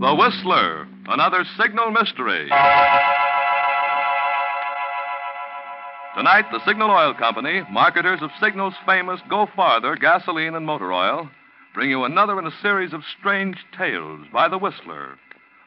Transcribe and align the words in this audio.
The 0.00 0.14
Whistler, 0.14 0.88
another 1.08 1.44
signal 1.60 1.90
mystery. 1.90 2.48
Tonight, 6.16 6.46
the 6.50 6.64
Signal 6.66 6.90
Oil 6.90 7.12
Company, 7.12 7.64
marketers 7.70 8.20
of 8.22 8.30
Signal's 8.40 8.72
famous 8.86 9.20
Go 9.28 9.46
Farther 9.54 9.96
gasoline 9.96 10.54
and 10.54 10.64
motor 10.64 10.90
oil, 10.90 11.28
bring 11.74 11.90
you 11.90 12.04
another 12.04 12.38
in 12.38 12.46
a 12.46 12.60
series 12.62 12.94
of 12.94 13.02
strange 13.18 13.58
tales 13.76 14.26
by 14.32 14.48
The 14.48 14.56
Whistler, 14.56 15.18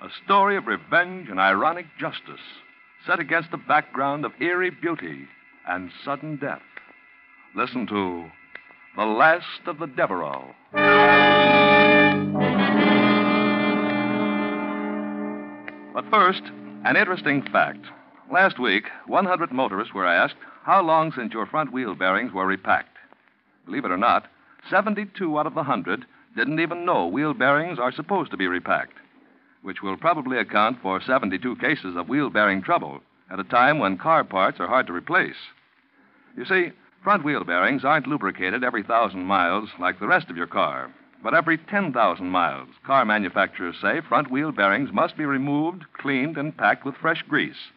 a 0.02 0.08
story 0.26 0.58
of 0.58 0.66
revenge 0.66 1.30
and 1.30 1.40
ironic 1.40 1.86
justice, 2.00 2.42
set 3.06 3.20
against 3.20 3.54
a 3.54 3.58
background 3.58 4.26
of 4.26 4.32
eerie 4.42 4.72
beauty 4.72 5.28
and 5.68 5.92
sudden 6.04 6.38
death. 6.38 6.64
Listen 7.56 7.86
to 7.86 8.26
The 8.98 9.06
Last 9.06 9.68
of 9.68 9.78
the 9.78 9.86
Devereaux. 9.86 10.56
But 15.94 16.10
first, 16.10 16.42
an 16.86 16.96
interesting 16.98 17.44
fact. 17.44 17.86
Last 18.32 18.58
week, 18.58 18.86
100 19.06 19.52
motorists 19.52 19.94
were 19.94 20.08
asked 20.08 20.36
how 20.64 20.82
long 20.82 21.12
since 21.12 21.34
your 21.34 21.46
front 21.46 21.72
wheel 21.72 21.94
bearings 21.94 22.34
were 22.34 22.48
repacked. 22.48 22.98
Believe 23.66 23.86
it 23.86 23.92
or 23.92 23.98
not, 23.98 24.28
72 24.72 25.38
out 25.38 25.46
of 25.46 25.54
the 25.54 25.58
100 25.58 26.06
didn't 26.36 26.60
even 26.60 26.84
know 26.86 27.06
wheel 27.06 27.36
bearings 27.36 27.78
are 27.78 27.92
supposed 27.92 28.32
to 28.32 28.38
be 28.38 28.48
repacked, 28.48 28.98
which 29.62 29.84
will 29.84 29.96
probably 29.96 30.40
account 30.40 30.80
for 30.82 31.00
72 31.00 31.56
cases 31.58 31.96
of 31.96 32.10
wheel 32.10 32.32
bearing 32.32 32.64
trouble 32.64 33.02
at 33.30 33.40
a 33.40 33.44
time 33.44 33.78
when 33.78 33.98
car 33.98 34.24
parts 34.24 34.60
are 34.60 34.68
hard 34.68 34.88
to 34.88 34.94
replace. 34.94 35.36
You 36.36 36.46
see, 36.46 36.72
front 37.04 37.24
wheel 37.24 37.44
bearings 37.44 37.86
aren't 37.86 38.08
lubricated 38.08 38.64
every 38.64 38.82
thousand 38.82 39.26
miles 39.26 39.70
like 39.80 40.00
the 40.00 40.08
rest 40.08 40.30
of 40.32 40.38
your 40.38 40.48
car. 40.48 40.92
But 41.24 41.34
every 41.34 41.58
10,000 41.58 42.28
miles, 42.28 42.68
car 42.86 43.06
manufacturers 43.06 43.78
say 43.82 44.02
front 44.02 44.30
wheel 44.30 44.52
bearings 44.52 44.92
must 44.92 45.16
be 45.16 45.26
removed, 45.26 45.86
cleaned, 45.94 46.38
and 46.38 46.56
packed 46.56 46.84
with 46.84 46.98
fresh 46.98 47.24
grease. 47.24 47.72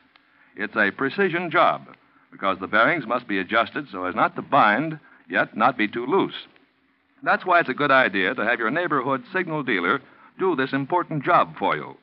It's 0.57 0.75
a 0.75 0.91
precision 0.91 1.51
job 1.53 1.87
because 2.33 2.59
the 2.59 2.67
bearings 2.67 3.07
must 3.07 3.29
be 3.29 3.39
adjusted 3.39 3.87
so 3.91 4.05
as 4.05 4.17
not 4.17 4.35
to 4.35 4.43
bind, 4.43 4.99
yet 5.31 5.57
not 5.57 5.79
be 5.79 5.87
too 5.87 6.07
loose. 6.07 6.35
That's 7.23 7.47
why 7.47 7.61
it's 7.61 7.69
a 7.69 7.75
good 7.75 7.93
idea 7.93 8.35
to 8.35 8.45
have 8.45 8.59
your 8.59 8.71
neighborhood 8.71 9.23
signal 9.33 9.63
dealer 9.63 10.03
do 10.41 10.57
this 10.57 10.73
important 10.73 11.25
job 11.25 11.57
for 11.57 11.77
you. 11.77 11.97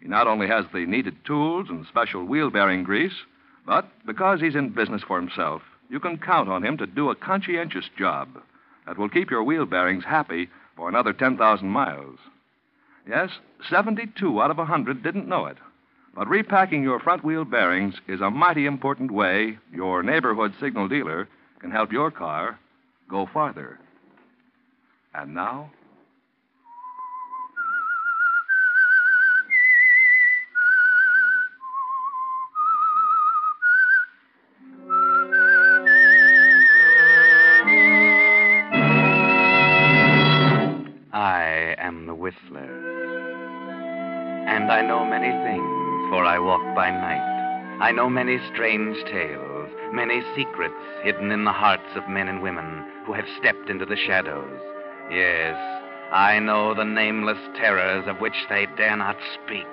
He 0.00 0.08
not 0.08 0.26
only 0.26 0.48
has 0.48 0.64
the 0.74 0.84
needed 0.84 1.24
tools 1.24 1.68
and 1.70 1.86
special 1.86 2.24
wheel 2.24 2.50
bearing 2.50 2.82
grease, 2.82 3.24
but 3.64 3.88
because 4.04 4.40
he's 4.40 4.56
in 4.56 4.70
business 4.70 5.02
for 5.06 5.20
himself, 5.20 5.62
you 5.88 6.00
can 6.00 6.18
count 6.18 6.48
on 6.48 6.64
him 6.64 6.76
to 6.78 6.86
do 6.86 7.08
a 7.08 7.14
conscientious 7.14 7.88
job 7.96 8.28
that 8.86 8.98
will 8.98 9.08
keep 9.08 9.30
your 9.30 9.44
wheel 9.44 9.64
bearings 9.64 10.04
happy 10.04 10.48
for 10.76 10.88
another 10.88 11.12
10,000 11.12 11.68
miles. 11.68 12.18
Yes, 13.08 13.30
72 13.68 14.40
out 14.40 14.50
of 14.50 14.58
a 14.58 14.62
100 14.62 15.02
didn't 15.02 15.28
know 15.28 15.46
it. 15.46 15.56
But 16.14 16.28
repacking 16.28 16.82
your 16.82 17.00
front 17.00 17.24
wheel 17.24 17.44
bearings 17.44 17.94
is 18.06 18.20
a 18.20 18.30
mighty 18.30 18.66
important 18.66 19.10
way 19.10 19.58
your 19.72 20.02
neighborhood 20.02 20.52
signal 20.60 20.88
dealer 20.88 21.28
can 21.60 21.70
help 21.70 21.90
your 21.90 22.10
car 22.10 22.58
go 23.08 23.26
farther. 23.32 23.78
And 25.14 25.34
now, 25.34 25.70
I 44.72 44.80
know 44.80 45.04
many 45.04 45.28
things, 45.28 46.08
for 46.08 46.24
I 46.24 46.38
walk 46.38 46.62
by 46.74 46.90
night. 46.90 47.76
I 47.82 47.92
know 47.92 48.08
many 48.08 48.38
strange 48.54 48.96
tales, 49.04 49.68
many 49.92 50.22
secrets 50.34 50.72
hidden 51.02 51.30
in 51.30 51.44
the 51.44 51.52
hearts 51.52 51.94
of 51.94 52.08
men 52.08 52.26
and 52.26 52.40
women 52.40 52.82
who 53.04 53.12
have 53.12 53.26
stepped 53.38 53.68
into 53.68 53.84
the 53.84 53.98
shadows. 53.98 54.58
Yes, 55.10 55.56
I 56.10 56.38
know 56.38 56.72
the 56.72 56.86
nameless 56.86 57.36
terrors 57.54 58.06
of 58.06 58.16
which 58.22 58.46
they 58.48 58.66
dare 58.78 58.96
not 58.96 59.18
speak. 59.44 59.68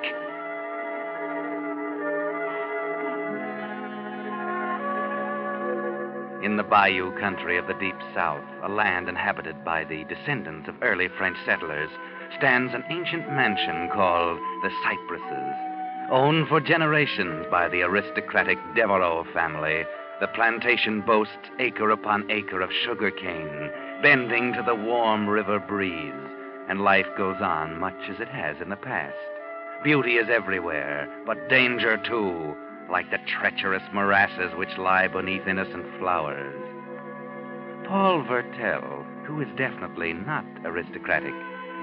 In 6.50 6.58
the 6.58 6.64
bayou 6.64 7.12
country 7.20 7.60
of 7.60 7.68
the 7.68 7.76
deep 7.76 7.96
south, 8.16 8.44
a 8.64 8.68
land 8.68 9.08
inhabited 9.08 9.64
by 9.64 9.84
the 9.84 10.04
descendants 10.06 10.68
of 10.68 10.82
early 10.82 11.08
French 11.08 11.38
settlers, 11.46 11.92
stands 12.40 12.74
an 12.74 12.84
ancient 12.90 13.32
mansion 13.32 13.88
called 13.94 14.40
the 14.64 14.72
Cypresses. 14.84 16.10
Owned 16.10 16.48
for 16.48 16.60
generations 16.60 17.46
by 17.52 17.70
the 17.70 17.84
aristocratic 17.84 18.58
Devereaux 18.74 19.28
family, 19.32 19.86
the 20.20 20.28
plantation 20.30 21.02
boasts 21.02 21.52
acre 21.60 21.92
upon 21.92 22.32
acre 22.32 22.62
of 22.62 22.74
sugar 22.84 23.12
cane, 23.12 23.70
bending 24.02 24.52
to 24.54 24.64
the 24.64 24.74
warm 24.74 25.30
river 25.30 25.60
breeze, 25.60 26.32
and 26.68 26.82
life 26.82 27.08
goes 27.16 27.40
on 27.42 27.80
much 27.80 28.10
as 28.10 28.20
it 28.20 28.28
has 28.28 28.60
in 28.60 28.70
the 28.70 28.76
past. 28.76 29.16
Beauty 29.84 30.18
is 30.18 30.30
everywhere, 30.32 31.08
but 31.28 31.48
danger 31.48 31.96
too, 31.96 32.56
like 32.92 33.10
the 33.12 33.20
treacherous 33.40 33.84
morasses 33.94 34.56
which 34.58 34.78
lie 34.78 35.08
beneath 35.08 35.48
innocent 35.48 35.86
flowers. 36.00 36.56
Paul 37.88 38.24
Vertel, 38.24 39.06
who 39.26 39.42
is 39.42 39.48
definitely 39.58 40.14
not 40.14 40.46
aristocratic, 40.64 41.34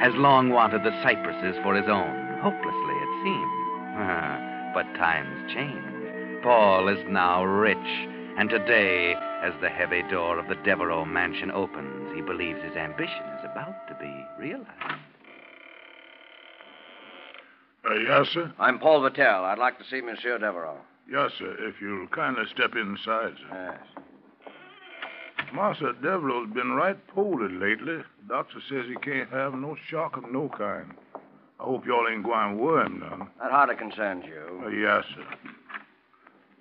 has 0.00 0.14
long 0.14 0.50
wanted 0.50 0.84
the 0.84 1.02
cypresses 1.02 1.56
for 1.62 1.74
his 1.74 1.88
own, 1.88 2.38
hopelessly, 2.42 2.94
it 2.94 3.12
seems. 3.24 3.66
but 4.74 4.84
times 4.98 5.52
change. 5.52 6.42
Paul 6.42 6.88
is 6.88 7.02
now 7.08 7.44
rich, 7.44 7.76
and 8.38 8.50
today, 8.50 9.14
as 9.42 9.52
the 9.60 9.68
heavy 9.68 10.02
door 10.10 10.38
of 10.38 10.48
the 10.48 10.54
Devereaux 10.56 11.04
mansion 11.04 11.50
opens, 11.50 12.14
he 12.14 12.20
believes 12.20 12.62
his 12.62 12.76
ambition 12.76 13.24
is 13.38 13.44
about 13.50 13.88
to 13.88 13.96
be 13.98 14.26
realized. 14.38 15.00
Uh, 17.88 17.94
yes, 17.94 18.28
sir? 18.28 18.52
I'm 18.58 18.78
Paul 18.78 19.00
Vertel. 19.00 19.44
I'd 19.44 19.58
like 19.58 19.78
to 19.78 19.84
see 19.84 20.00
Monsieur 20.00 20.38
Devereaux. 20.38 20.78
Yes, 21.10 21.30
sir. 21.38 21.54
If 21.60 21.76
you'll 21.80 22.08
kindly 22.08 22.44
step 22.52 22.72
inside, 22.74 23.34
sir. 23.48 23.78
Yes. 23.96 24.04
Master 25.54 25.92
Devereaux's 26.02 26.52
been 26.54 26.72
right 26.72 26.98
poorly 27.08 27.54
lately. 27.54 27.98
Doctor 28.28 28.58
says 28.68 28.86
he 28.88 28.96
can't 28.96 29.30
have 29.30 29.54
no 29.54 29.76
shock 29.88 30.16
of 30.16 30.24
no 30.30 30.48
kind. 30.48 30.92
I 31.60 31.62
hope 31.62 31.86
y'all 31.86 32.06
ain't 32.10 32.24
going 32.24 32.56
to 32.56 32.62
worry 32.62 32.86
him 32.86 33.00
none. 33.00 33.28
That 33.40 33.50
hardly 33.50 33.76
concerns 33.76 34.24
you. 34.26 34.62
Uh, 34.64 34.68
yes, 34.68 35.04
sir. 35.14 35.50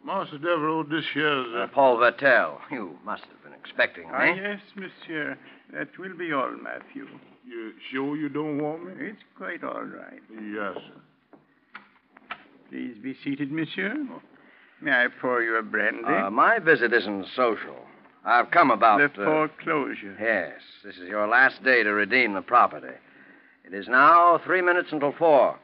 Master 0.06 0.38
Devereaux, 0.38 0.84
this 0.84 1.04
here's... 1.14 1.48
Uh, 1.56 1.68
Paul 1.74 1.98
Vertel. 1.98 2.58
You 2.72 2.98
must 3.04 3.24
have 3.24 3.44
been 3.44 3.54
expecting 3.60 4.04
me. 4.04 4.14
Ah, 4.14 4.34
yes, 4.36 4.60
monsieur. 4.76 5.38
That 5.74 5.88
will 5.98 6.16
be 6.16 6.32
all, 6.32 6.52
Matthew. 6.52 7.08
You 7.46 7.74
sure 7.92 8.16
you 8.16 8.30
don't 8.30 8.62
want 8.62 8.86
me? 8.86 9.08
It's 9.08 9.22
quite 9.36 9.64
all 9.64 9.84
right. 9.84 10.22
Yes, 10.32 10.76
sir. 10.76 11.02
Please 12.70 12.98
be 13.02 13.16
seated, 13.24 13.52
monsieur. 13.52 13.96
May 14.82 14.92
I 14.92 15.08
pour 15.22 15.42
you 15.42 15.58
a 15.58 15.64
brandy? 15.64 16.04
Uh, 16.06 16.30
my 16.30 16.60
visit 16.60 16.94
isn't 16.94 17.28
social. 17.36 17.78
I've 18.26 18.52
come 18.52 18.72
about. 18.72 19.00
the 19.16 19.22
uh, 19.22 19.26
foreclosure. 19.26 20.16
Yes, 20.20 20.60
this 20.84 20.96
is 20.96 21.08
your 21.08 21.28
last 21.28 21.64
day 21.64 21.84
to 21.84 21.92
redeem 21.92 22.34
the 22.34 22.42
property. 22.42 22.94
It 23.66 23.74
is 23.74 23.88
now 23.88 24.40
three 24.44 24.62
minutes 24.62 24.90
until 24.92 25.14
four. 25.14 25.58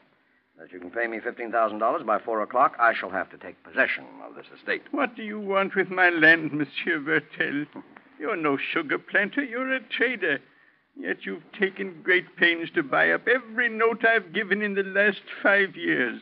That 0.60 0.72
you 0.72 0.80
can 0.80 0.92
pay 0.92 1.08
me 1.08 1.18
$15,000 1.20 2.06
by 2.06 2.20
four 2.20 2.42
o'clock, 2.44 2.76
I 2.80 2.94
shall 2.94 3.10
have 3.10 3.32
to 3.32 3.38
take 3.38 3.64
possession 3.64 4.06
of 4.28 4.36
this 4.36 4.46
estate. 4.56 4.84
What 4.92 5.16
do 5.16 5.24
you 5.24 5.40
want 5.40 5.76
with 5.76 5.90
my 5.90 6.10
land, 6.10 6.54
Monsieur 6.54 7.00
Vertel? 7.00 7.66
You're 8.20 8.36
no 8.36 8.58
sugar 8.58 9.00
planter, 9.00 9.44
you're 9.44 9.74
a 9.74 9.80
trader. 9.80 10.40
Yet 10.96 11.26
you've 11.26 11.52
taken 11.60 12.02
great 12.04 12.36
pains 12.36 12.70
to 12.76 12.84
buy 12.84 13.10
up 13.12 13.28
every 13.28 13.70
note 13.70 14.06
I've 14.06 14.34
given 14.34 14.62
in 14.62 14.76
the 14.76 14.84
last 14.84 15.22
five 15.42 15.76
years. 15.76 16.22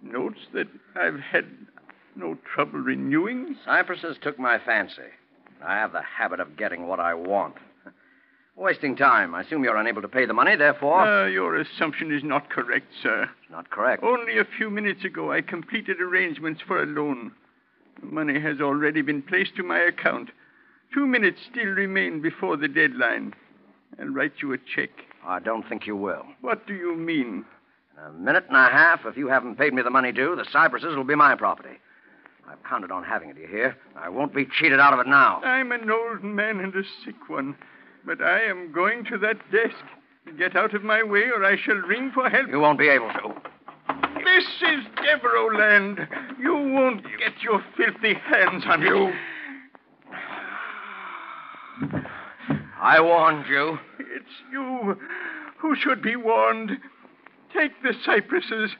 Notes 0.00 0.38
that 0.52 0.68
I've 0.94 1.18
had 1.18 1.46
no 2.16 2.36
trouble 2.54 2.80
renewing. 2.80 3.56
Cypresses 3.64 4.16
took 4.20 4.38
my 4.38 4.58
fancy. 4.58 5.10
I 5.64 5.74
have 5.74 5.92
the 5.92 6.02
habit 6.02 6.40
of 6.40 6.56
getting 6.56 6.86
what 6.86 7.00
I 7.00 7.14
want. 7.14 7.54
Wasting 8.54 8.96
time. 8.96 9.34
I 9.34 9.40
assume 9.40 9.64
you're 9.64 9.76
unable 9.76 10.02
to 10.02 10.08
pay 10.08 10.26
the 10.26 10.34
money, 10.34 10.56
therefore. 10.56 11.00
Ah, 11.00 11.24
your 11.26 11.56
assumption 11.56 12.12
is 12.14 12.22
not 12.22 12.50
correct, 12.50 12.86
sir. 13.02 13.30
Not 13.50 13.70
correct. 13.70 14.02
Only 14.02 14.38
a 14.38 14.44
few 14.44 14.68
minutes 14.68 15.04
ago, 15.04 15.32
I 15.32 15.40
completed 15.40 16.00
arrangements 16.00 16.60
for 16.66 16.82
a 16.82 16.86
loan. 16.86 17.32
The 18.00 18.06
money 18.06 18.38
has 18.40 18.60
already 18.60 19.00
been 19.00 19.22
placed 19.22 19.56
to 19.56 19.62
my 19.62 19.78
account. 19.78 20.30
Two 20.92 21.06
minutes 21.06 21.40
still 21.50 21.68
remain 21.68 22.20
before 22.20 22.58
the 22.58 22.68
deadline. 22.68 23.34
I'll 23.98 24.08
write 24.08 24.34
you 24.42 24.52
a 24.52 24.58
check. 24.58 24.90
I 25.24 25.38
don't 25.38 25.66
think 25.66 25.86
you 25.86 25.96
will. 25.96 26.26
What 26.42 26.66
do 26.66 26.74
you 26.74 26.94
mean? 26.94 27.46
In 27.96 28.04
a 28.04 28.12
minute 28.12 28.44
and 28.48 28.56
a 28.56 28.68
half, 28.68 29.06
if 29.06 29.16
you 29.16 29.28
haven't 29.28 29.56
paid 29.56 29.72
me 29.72 29.82
the 29.82 29.90
money 29.90 30.12
due, 30.12 30.36
the 30.36 30.44
cypresses 30.52 30.94
will 30.94 31.04
be 31.04 31.14
my 31.14 31.34
property. 31.36 31.78
I've 32.48 32.62
counted 32.68 32.90
on 32.90 33.04
having 33.04 33.30
it, 33.30 33.36
you 33.38 33.46
hear? 33.46 33.76
I 33.96 34.08
won't 34.08 34.34
be 34.34 34.46
cheated 34.46 34.80
out 34.80 34.92
of 34.92 35.00
it 35.00 35.06
now. 35.06 35.40
I'm 35.42 35.72
an 35.72 35.90
old 35.90 36.22
man 36.22 36.60
and 36.60 36.74
a 36.74 36.82
sick 37.04 37.28
one, 37.28 37.56
but 38.04 38.20
I 38.20 38.42
am 38.42 38.72
going 38.72 39.04
to 39.06 39.18
that 39.18 39.36
desk. 39.50 39.76
Get 40.38 40.56
out 40.56 40.74
of 40.74 40.84
my 40.84 41.02
way, 41.02 41.24
or 41.34 41.44
I 41.44 41.56
shall 41.56 41.76
ring 41.76 42.10
for 42.14 42.28
help. 42.28 42.48
You 42.48 42.60
won't 42.60 42.78
be 42.78 42.88
able 42.88 43.08
to. 43.08 43.34
This 44.24 44.44
is 44.62 44.84
Devereaux 44.96 45.56
land. 45.58 45.98
You 46.38 46.54
won't 46.54 47.02
get 47.18 47.42
your 47.42 47.62
filthy 47.76 48.14
hands 48.14 48.64
on 48.66 48.82
You. 48.82 49.12
I 52.80 53.00
warned 53.00 53.46
you. 53.48 53.78
It's 53.98 54.30
you 54.50 54.96
who 55.58 55.76
should 55.76 56.02
be 56.02 56.16
warned. 56.16 56.72
Take 57.54 57.72
the 57.82 57.92
cypresses, 58.04 58.70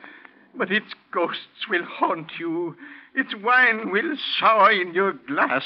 but 0.56 0.70
its 0.70 0.94
ghosts 1.12 1.69
will 1.69 1.84
haunt 1.84 2.32
you. 2.38 2.76
Its 3.14 3.34
wine 3.43 3.90
will 3.90 4.16
sour 4.38 4.70
in 4.70 4.94
your 4.94 5.12
glass. 5.12 5.64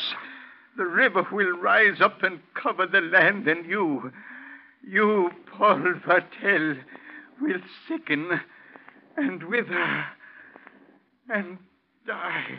The 0.76 0.84
river 0.84 1.26
will 1.32 1.56
rise 1.58 2.00
up 2.00 2.22
and 2.22 2.40
cover 2.54 2.86
the 2.86 3.00
land, 3.00 3.48
and 3.48 3.66
you, 3.66 4.12
you, 4.86 5.30
Paul 5.50 5.94
Vertel, 6.06 6.78
will 7.40 7.60
sicken 7.88 8.40
and 9.16 9.42
wither 9.44 10.04
and 11.28 11.58
die. 12.06 12.58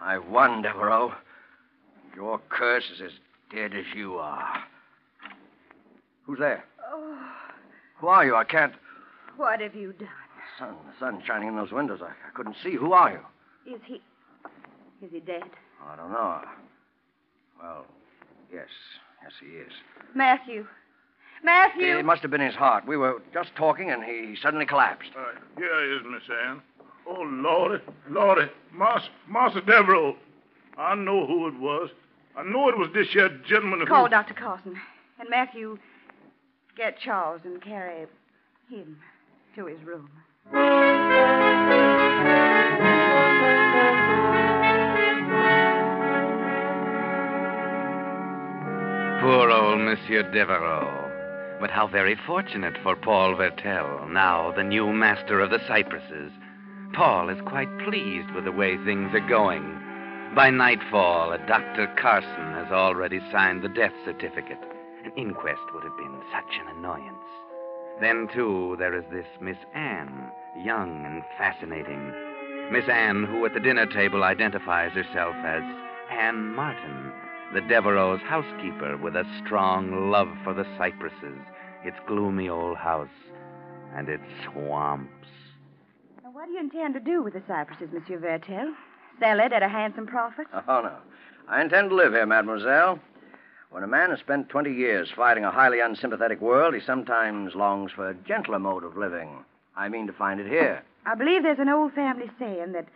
I 0.00 0.18
won, 0.18 0.62
Devereaux. 0.62 1.14
Your 2.14 2.40
curse 2.50 2.84
is 2.94 3.00
as 3.00 3.12
dead 3.54 3.74
as 3.74 3.84
you 3.94 4.16
are. 4.16 4.62
Who's 6.24 6.38
there? 6.38 6.64
Oh, 6.92 7.18
Who 7.98 8.06
are 8.08 8.24
you? 8.24 8.34
I 8.36 8.44
can't. 8.44 8.74
what 9.36 9.60
have 9.60 9.74
you 9.74 9.92
done? 9.92 10.08
Sun, 10.58 10.74
the 10.86 10.92
sun's 10.98 11.24
shining 11.24 11.48
in 11.48 11.56
those 11.56 11.72
windows. 11.72 12.00
I, 12.02 12.08
I 12.08 12.30
couldn't 12.34 12.56
see. 12.62 12.74
Who 12.74 12.92
are 12.92 13.10
you? 13.12 13.74
Is 13.74 13.80
he. 13.86 13.94
Is 15.04 15.10
he 15.12 15.20
dead? 15.20 15.42
I 15.84 15.96
don't 15.96 16.12
know. 16.12 16.40
Well, 17.60 17.86
yes. 18.52 18.68
Yes, 19.22 19.32
he 19.40 19.56
is. 19.56 19.72
Matthew. 20.14 20.66
Matthew! 21.44 21.98
It 21.98 22.04
must 22.04 22.22
have 22.22 22.30
been 22.30 22.40
his 22.40 22.54
heart. 22.54 22.86
We 22.86 22.96
were 22.96 23.20
just 23.32 23.50
talking, 23.56 23.90
and 23.90 24.04
he 24.04 24.36
suddenly 24.40 24.66
collapsed. 24.66 25.10
Uh, 25.16 25.60
is, 25.60 26.02
Miss 26.08 26.22
Anne. 26.46 26.60
Oh, 27.08 27.22
Lordy, 27.22 27.82
Lordy. 28.08 28.48
Mas, 28.72 29.02
Master 29.28 29.60
Devereaux. 29.60 30.16
I 30.78 30.94
know 30.94 31.26
who 31.26 31.48
it 31.48 31.58
was. 31.58 31.90
I 32.34 32.42
know 32.44 32.68
it 32.70 32.78
was 32.78 32.88
this 32.94 33.08
here 33.12 33.28
gentleman 33.46 33.80
who... 33.80 33.86
Call 33.86 34.08
Dr. 34.08 34.34
Carson. 34.34 34.80
And 35.18 35.28
Matthew, 35.28 35.78
get 36.76 36.98
Charles 36.98 37.42
and 37.44 37.60
carry 37.62 38.06
him 38.70 38.96
to 39.54 39.66
his 39.66 39.78
room. 39.84 40.08
Poor 49.20 49.50
old 49.50 49.80
Monsieur 49.80 50.22
Devereaux. 50.32 51.10
But 51.60 51.70
how 51.70 51.86
very 51.86 52.16
fortunate 52.26 52.76
for 52.82 52.96
Paul 52.96 53.36
Vertel, 53.36 54.08
now 54.10 54.52
the 54.56 54.64
new 54.64 54.90
master 54.92 55.38
of 55.38 55.50
the 55.50 55.60
cypresses. 55.68 56.32
Paul 56.94 57.28
is 57.28 57.40
quite 57.46 57.78
pleased 57.84 58.30
with 58.34 58.44
the 58.44 58.52
way 58.52 58.76
things 58.78 59.14
are 59.14 59.28
going. 59.28 59.91
By 60.34 60.48
nightfall, 60.48 61.32
a 61.32 61.38
Dr. 61.46 61.94
Carson 62.00 62.54
has 62.54 62.72
already 62.72 63.20
signed 63.30 63.62
the 63.62 63.68
death 63.68 63.92
certificate. 64.02 64.60
An 65.04 65.12
inquest 65.14 65.60
would 65.74 65.84
have 65.84 65.96
been 65.98 66.18
such 66.32 66.58
an 66.58 66.74
annoyance. 66.78 67.18
Then, 68.00 68.28
too, 68.32 68.76
there 68.78 68.96
is 68.96 69.04
this 69.12 69.26
Miss 69.42 69.58
Anne, 69.74 70.30
young 70.64 71.04
and 71.04 71.22
fascinating. 71.36 72.14
Miss 72.72 72.88
Anne, 72.88 73.24
who 73.24 73.44
at 73.44 73.52
the 73.52 73.60
dinner 73.60 73.84
table 73.84 74.24
identifies 74.24 74.92
herself 74.92 75.36
as 75.44 75.62
Anne 76.10 76.54
Martin, 76.54 77.12
the 77.52 77.60
Devereaux' 77.60 78.16
housekeeper 78.16 78.96
with 78.96 79.14
a 79.14 79.26
strong 79.44 80.10
love 80.10 80.30
for 80.44 80.54
the 80.54 80.66
cypresses, 80.78 81.44
its 81.84 81.98
gloomy 82.06 82.48
old 82.48 82.78
house, 82.78 83.08
and 83.94 84.08
its 84.08 84.24
swamps. 84.46 85.28
Now, 86.24 86.30
what 86.32 86.46
do 86.46 86.52
you 86.52 86.60
intend 86.60 86.94
to 86.94 87.00
do 87.00 87.22
with 87.22 87.34
the 87.34 87.42
cypresses, 87.46 87.90
Monsieur 87.92 88.18
Vertel? 88.18 88.72
Sell 89.22 89.38
it 89.38 89.52
at 89.52 89.62
a 89.62 89.68
handsome 89.68 90.06
profit? 90.06 90.48
Uh, 90.52 90.62
oh, 90.66 90.80
no. 90.80 90.96
I 91.48 91.62
intend 91.62 91.90
to 91.90 91.94
live 91.94 92.12
here, 92.12 92.26
mademoiselle. 92.26 92.98
When 93.70 93.84
a 93.84 93.86
man 93.86 94.10
has 94.10 94.18
spent 94.18 94.48
20 94.48 94.72
years 94.72 95.12
fighting 95.14 95.44
a 95.44 95.50
highly 95.50 95.78
unsympathetic 95.78 96.40
world, 96.40 96.74
he 96.74 96.80
sometimes 96.80 97.54
longs 97.54 97.92
for 97.92 98.10
a 98.10 98.14
gentler 98.14 98.58
mode 98.58 98.82
of 98.82 98.96
living. 98.96 99.44
I 99.76 99.88
mean 99.88 100.08
to 100.08 100.12
find 100.12 100.40
it 100.40 100.48
here. 100.48 100.82
I 101.06 101.14
believe 101.14 101.44
there's 101.44 101.60
an 101.60 101.68
old 101.68 101.92
family 101.92 102.30
saying 102.36 102.72
that 102.72 102.86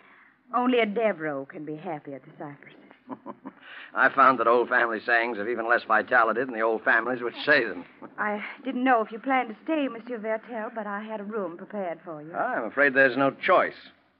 only 0.52 0.80
a 0.80 0.86
Devereaux 0.86 1.46
can 1.46 1.64
be 1.64 1.76
happy 1.76 2.12
at 2.14 2.22
the 2.24 2.30
cypresses. 2.36 2.76
I 3.94 4.08
found 4.08 4.40
that 4.40 4.48
old 4.48 4.68
family 4.68 4.98
sayings 5.06 5.38
have 5.38 5.48
even 5.48 5.68
less 5.68 5.84
vitality 5.84 6.42
than 6.42 6.54
the 6.54 6.60
old 6.60 6.82
families 6.82 7.22
which 7.22 7.36
say 7.44 7.64
them. 7.64 7.84
I 8.18 8.44
didn't 8.64 8.82
know 8.82 9.00
if 9.00 9.12
you 9.12 9.20
planned 9.20 9.50
to 9.50 9.56
stay, 9.62 9.86
Monsieur 9.86 10.18
Vertel, 10.18 10.74
but 10.74 10.88
I 10.88 11.02
had 11.02 11.20
a 11.20 11.24
room 11.24 11.56
prepared 11.56 12.00
for 12.04 12.20
you. 12.20 12.32
Ah, 12.34 12.54
I'm 12.56 12.64
afraid 12.64 12.94
there's 12.94 13.16
no 13.16 13.30
choice. 13.30 13.74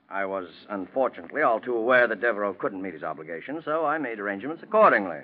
I 0.08 0.24
was, 0.24 0.46
unfortunately, 0.68 1.42
all 1.42 1.60
too 1.60 1.74
aware 1.74 2.06
that 2.06 2.20
Devereaux 2.20 2.54
couldn't 2.54 2.82
meet 2.82 2.94
his 2.94 3.02
obligations, 3.02 3.64
so 3.64 3.84
I 3.84 3.98
made 3.98 4.20
arrangements 4.20 4.62
accordingly. 4.62 5.18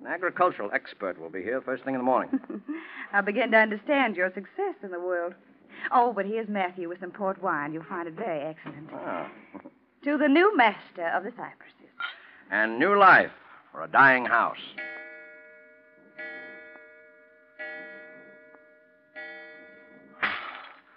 An 0.00 0.06
agricultural 0.06 0.70
expert 0.72 1.20
will 1.20 1.28
be 1.28 1.42
here 1.42 1.60
first 1.60 1.84
thing 1.84 1.94
in 1.94 2.00
the 2.00 2.04
morning. 2.04 2.40
I 3.12 3.20
begin 3.20 3.50
to 3.52 3.58
understand 3.58 4.16
your 4.16 4.32
success 4.32 4.74
in 4.82 4.90
the 4.90 4.98
world. 4.98 5.34
Oh, 5.92 6.12
but 6.12 6.26
here's 6.26 6.48
Matthew 6.48 6.88
with 6.88 7.00
some 7.00 7.10
port 7.10 7.40
wine. 7.42 7.72
You'll 7.72 7.84
find 7.84 8.08
it 8.08 8.14
very 8.14 8.40
excellent. 8.40 8.88
Ah. 8.92 9.30
To 10.04 10.16
the 10.16 10.28
new 10.28 10.56
master 10.56 11.06
of 11.08 11.24
the 11.24 11.30
cypresses. 11.32 11.92
And 12.50 12.78
new 12.78 12.98
life 12.98 13.30
for 13.70 13.84
a 13.84 13.86
dying 13.86 14.24
house. 14.24 14.56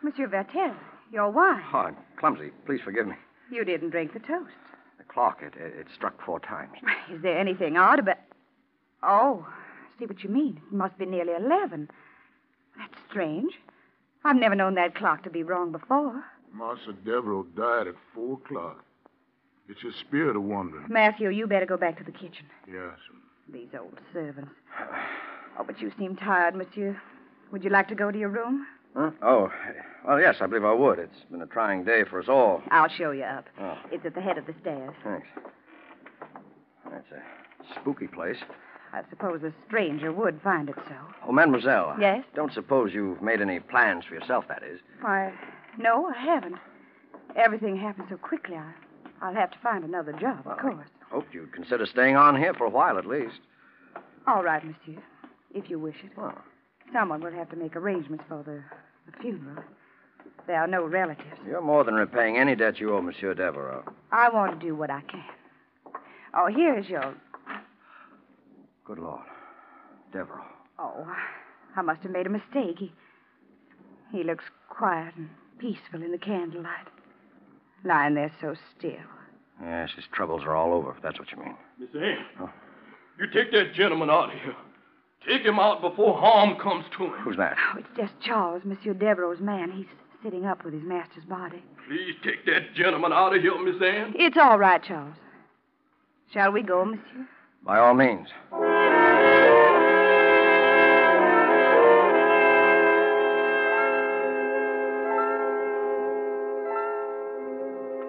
Monsieur 0.02 0.28
Vertel, 0.28 0.74
your 1.12 1.30
wine. 1.32 1.62
Oh, 1.74 1.78
I'm 1.80 1.98
clumsy. 2.24 2.52
Please 2.66 2.80
forgive 2.86 3.06
me. 3.06 3.16
You 3.52 3.66
didn't 3.66 3.90
drink 3.90 4.14
the 4.14 4.20
toast. 4.20 4.54
The 4.98 5.04
clock, 5.04 5.42
it, 5.42 5.56
it, 5.60 5.74
it 5.78 5.88
struck 5.94 6.24
four 6.26 6.40
times. 6.40 6.72
Is 7.14 7.22
there 7.22 7.38
anything 7.38 7.76
odd 7.76 8.00
about. 8.00 8.16
Oh, 9.04 9.46
I 9.46 10.00
see 10.00 10.06
what 10.06 10.24
you 10.24 10.30
mean. 10.30 10.62
It 10.66 10.74
must 10.74 10.98
be 10.98 11.06
nearly 11.06 11.34
11. 11.34 11.90
That's 12.78 12.94
strange. 13.10 13.52
I've 14.24 14.38
never 14.38 14.56
known 14.56 14.76
that 14.76 14.96
clock 14.96 15.24
to 15.24 15.30
be 15.30 15.44
wrong 15.44 15.74
before. 15.74 16.24
Master 16.54 16.94
Devereaux 17.04 17.46
died 17.58 17.88
at 17.88 17.96
four 18.16 18.36
o'clock. 18.36 18.86
It's 19.68 19.84
your 19.84 19.92
spirit 20.00 20.38
of 20.38 20.44
wandering. 20.44 20.86
Matthew, 20.88 21.30
you 21.30 21.46
better 21.46 21.66
go 21.66 21.76
back 21.76 21.98
to 21.98 22.06
the 22.06 22.12
kitchen. 22.12 22.46
Yes. 22.72 23.00
These 23.52 23.68
old 23.78 24.00
servants. 24.14 24.52
Oh, 25.60 25.66
but 25.68 25.82
you 25.82 25.92
seem 26.00 26.16
tired, 26.16 26.56
monsieur. 26.56 26.98
Would 27.52 27.66
you 27.66 27.70
like 27.70 27.90
to 27.90 27.96
go 27.96 28.12
to 28.12 28.18
your 28.18 28.30
room? 28.30 28.66
Huh? 28.96 29.12
Oh, 29.22 29.52
well, 30.08 30.20
yes, 30.20 30.36
I 30.42 30.46
believe 30.46 30.64
I 30.66 30.74
would. 30.74 31.00
It's 31.00 31.24
been 31.32 31.42
a 31.42 31.48
trying 31.48 31.84
day 31.84 32.04
for 32.10 32.20
us 32.20 32.28
all. 32.30 32.62
I'll 32.72 32.90
show 32.90 33.12
you 33.12 33.24
up. 33.24 33.46
Oh. 33.60 33.78
It's 33.92 34.06
at 34.06 34.14
the 34.14 34.22
head 34.22 34.38
of 34.38 34.46
the 34.46 34.54
stairs. 34.62 34.94
Thanks. 35.04 35.28
That's 36.92 37.12
a 37.12 37.80
spooky 37.80 38.08
place. 38.08 38.38
I 38.94 39.02
suppose 39.10 39.42
a 39.42 39.52
stranger 39.68 40.12
would 40.12 40.40
find 40.44 40.70
it 40.70 40.76
so. 40.88 40.96
Oh, 41.28 41.32
mademoiselle. 41.32 41.96
Yes? 42.00 42.24
Don't 42.36 42.54
suppose 42.54 42.94
you've 42.94 43.24
made 43.24 43.42
any 43.42 43.60
plans 43.60 44.06
for 44.06 44.14
yourself, 44.14 44.46
that 44.50 44.62
is. 44.62 44.80
Why, 45.02 45.34
no, 45.80 46.12
I 46.16 46.22
haven't. 46.24 46.58
Everything 47.36 47.76
happened 47.76 48.08
so 48.12 48.18
quickly. 48.18 48.56
I, 48.56 48.72
I'll 49.24 49.34
have 49.34 49.50
to 49.52 49.58
find 49.64 49.84
another 49.84 50.14
job, 50.14 50.46
of 50.46 50.60
course. 50.60 50.86
I 51.10 51.16
Hoped 51.16 51.34
you'd 51.34 51.54
consider 51.54 51.88
staying 51.88 52.16
on 52.16 52.36
here 52.38 52.54
for 52.54 52.66
a 52.66 52.70
while 52.70 53.00
at 53.00 53.08
least. 53.08 53.40
All 54.28 54.44
right, 54.44 54.64
monsieur, 54.64 55.02
if 55.56 55.70
you 55.70 55.80
wish 55.80 55.96
it. 56.04 56.12
Well. 56.16 56.38
Someone 56.92 57.22
will 57.22 57.32
have 57.32 57.50
to 57.50 57.56
make 57.56 57.76
arrangements 57.76 58.26
for 58.28 58.44
the, 58.44 58.62
the 59.06 59.12
funeral. 59.22 59.64
There 60.48 60.60
are 60.60 60.68
no 60.68 60.86
relatives. 60.86 61.40
You're 61.48 61.62
more 61.62 61.84
than 61.84 61.94
repaying 61.96 62.38
any 62.38 62.56
debt 62.56 62.80
you 62.80 62.96
owe 62.96 63.02
Monsieur 63.02 63.34
Devereaux. 63.34 63.84
I 64.12 64.30
want 64.30 64.60
to 64.60 64.66
do 64.66 64.76
what 64.76 64.90
I 64.90 65.02
can. 65.02 65.24
Oh, 66.34 66.48
here's 66.48 66.88
your. 66.90 67.14
Good 68.86 69.00
Lord. 69.00 69.22
Devereaux. 70.12 70.44
Oh, 70.80 71.08
I 71.76 71.82
must 71.82 72.02
have 72.02 72.12
made 72.12 72.28
a 72.28 72.30
mistake. 72.30 72.78
He, 72.80 72.92
he 74.12 74.24
looks 74.24 74.44
quiet 74.70 75.14
and 75.16 75.30
peaceful 75.60 76.04
in 76.04 76.12
the 76.12 76.18
candlelight, 76.18 76.88
lying 77.86 78.16
there 78.16 78.32
so 78.42 78.56
still. 78.78 78.92
Yes, 79.62 79.92
his 79.96 80.06
troubles 80.12 80.44
are 80.44 80.56
all 80.56 80.74
over, 80.74 80.92
if 80.92 81.02
that's 81.02 81.20
what 81.20 81.32
you 81.32 81.38
mean. 81.38 81.56
Miss 81.80 81.90
Ann, 81.96 82.50
you 83.20 83.28
take 83.34 83.52
that 83.52 83.74
gentleman 83.74 84.10
out 84.10 84.34
of 84.34 84.40
here. 84.42 84.56
Take 85.28 85.44
him 85.44 85.60
out 85.60 85.82
before 85.82 86.18
harm 86.18 86.58
comes 86.60 86.86
to 86.98 87.06
him. 87.06 87.12
Who's 87.24 87.38
that? 87.38 87.56
Oh, 87.74 87.80
it's 87.80 87.88
just 87.96 88.14
Charles, 88.22 88.64
Monsieur 88.66 88.94
Devereaux's 88.94 89.42
man. 89.42 89.72
He's 89.72 89.86
sitting 90.22 90.46
up 90.46 90.66
with 90.66 90.74
his 90.74 90.84
master's 90.84 91.24
body. 91.26 91.64
Please 91.88 92.16
take 92.24 92.46
that 92.46 92.74
gentleman 92.76 93.14
out 93.14 93.36
of 93.36 93.42
here, 93.42 93.58
Miss 93.64 93.82
Ann. 93.82 94.14
It's 94.16 94.38
all 94.38 94.58
right, 94.58 94.84
Charles. 94.84 95.16
Shall 96.34 96.52
we 96.52 96.62
go, 96.62 96.86
monsieur? 96.86 97.28
By 97.66 97.80
all 97.80 97.94
means. 97.94 98.28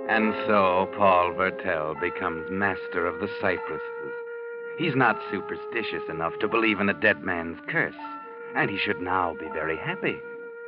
And 0.09 0.33
so 0.47 0.89
Paul 0.97 1.35
Vertel 1.35 2.01
becomes 2.01 2.49
master 2.51 3.07
of 3.07 3.21
the 3.21 3.29
cypresses. 3.41 4.13
He's 4.79 4.97
not 4.97 5.21
superstitious 5.31 6.03
enough 6.09 6.33
to 6.41 6.49
believe 6.49 6.81
in 6.81 6.89
a 6.89 7.01
dead 7.01 7.23
man's 7.23 7.59
curse, 7.69 7.95
and 8.57 8.69
he 8.69 8.77
should 8.79 9.01
now 9.01 9.35
be 9.39 9.47
very 9.53 9.77
happy, 9.77 10.17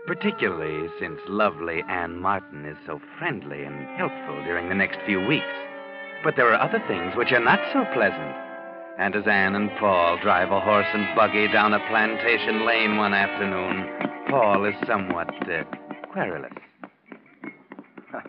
particularly 0.07 0.89
since 1.01 1.19
lovely 1.27 1.83
Anne 1.89 2.21
Martin 2.21 2.65
is 2.65 2.77
so 2.87 3.01
friendly 3.19 3.65
and 3.65 3.85
helpful 3.97 4.43
during 4.45 4.69
the 4.69 4.77
next 4.77 4.99
few 5.07 5.21
weeks. 5.27 5.45
But 6.23 6.37
there 6.37 6.53
are 6.53 6.61
other 6.61 6.83
things 6.87 7.17
which 7.17 7.33
are 7.33 7.43
not 7.43 7.59
so 7.73 7.85
pleasant. 7.93 8.35
And 8.99 9.15
as 9.17 9.27
Anne 9.27 9.57
and 9.57 9.71
Paul 9.79 10.19
drive 10.23 10.53
a 10.53 10.61
horse 10.61 10.87
and 10.95 11.15
buggy 11.17 11.49
down 11.49 11.75
a 11.75 11.81
plantation 11.89 12.65
lane 12.65 12.97
one 12.97 13.13
afternoon, 13.13 13.89
Paul 14.31 14.65
is 14.65 14.75
somewhat 14.87 15.31
uh, 15.51 15.65
querulous. 16.13 16.53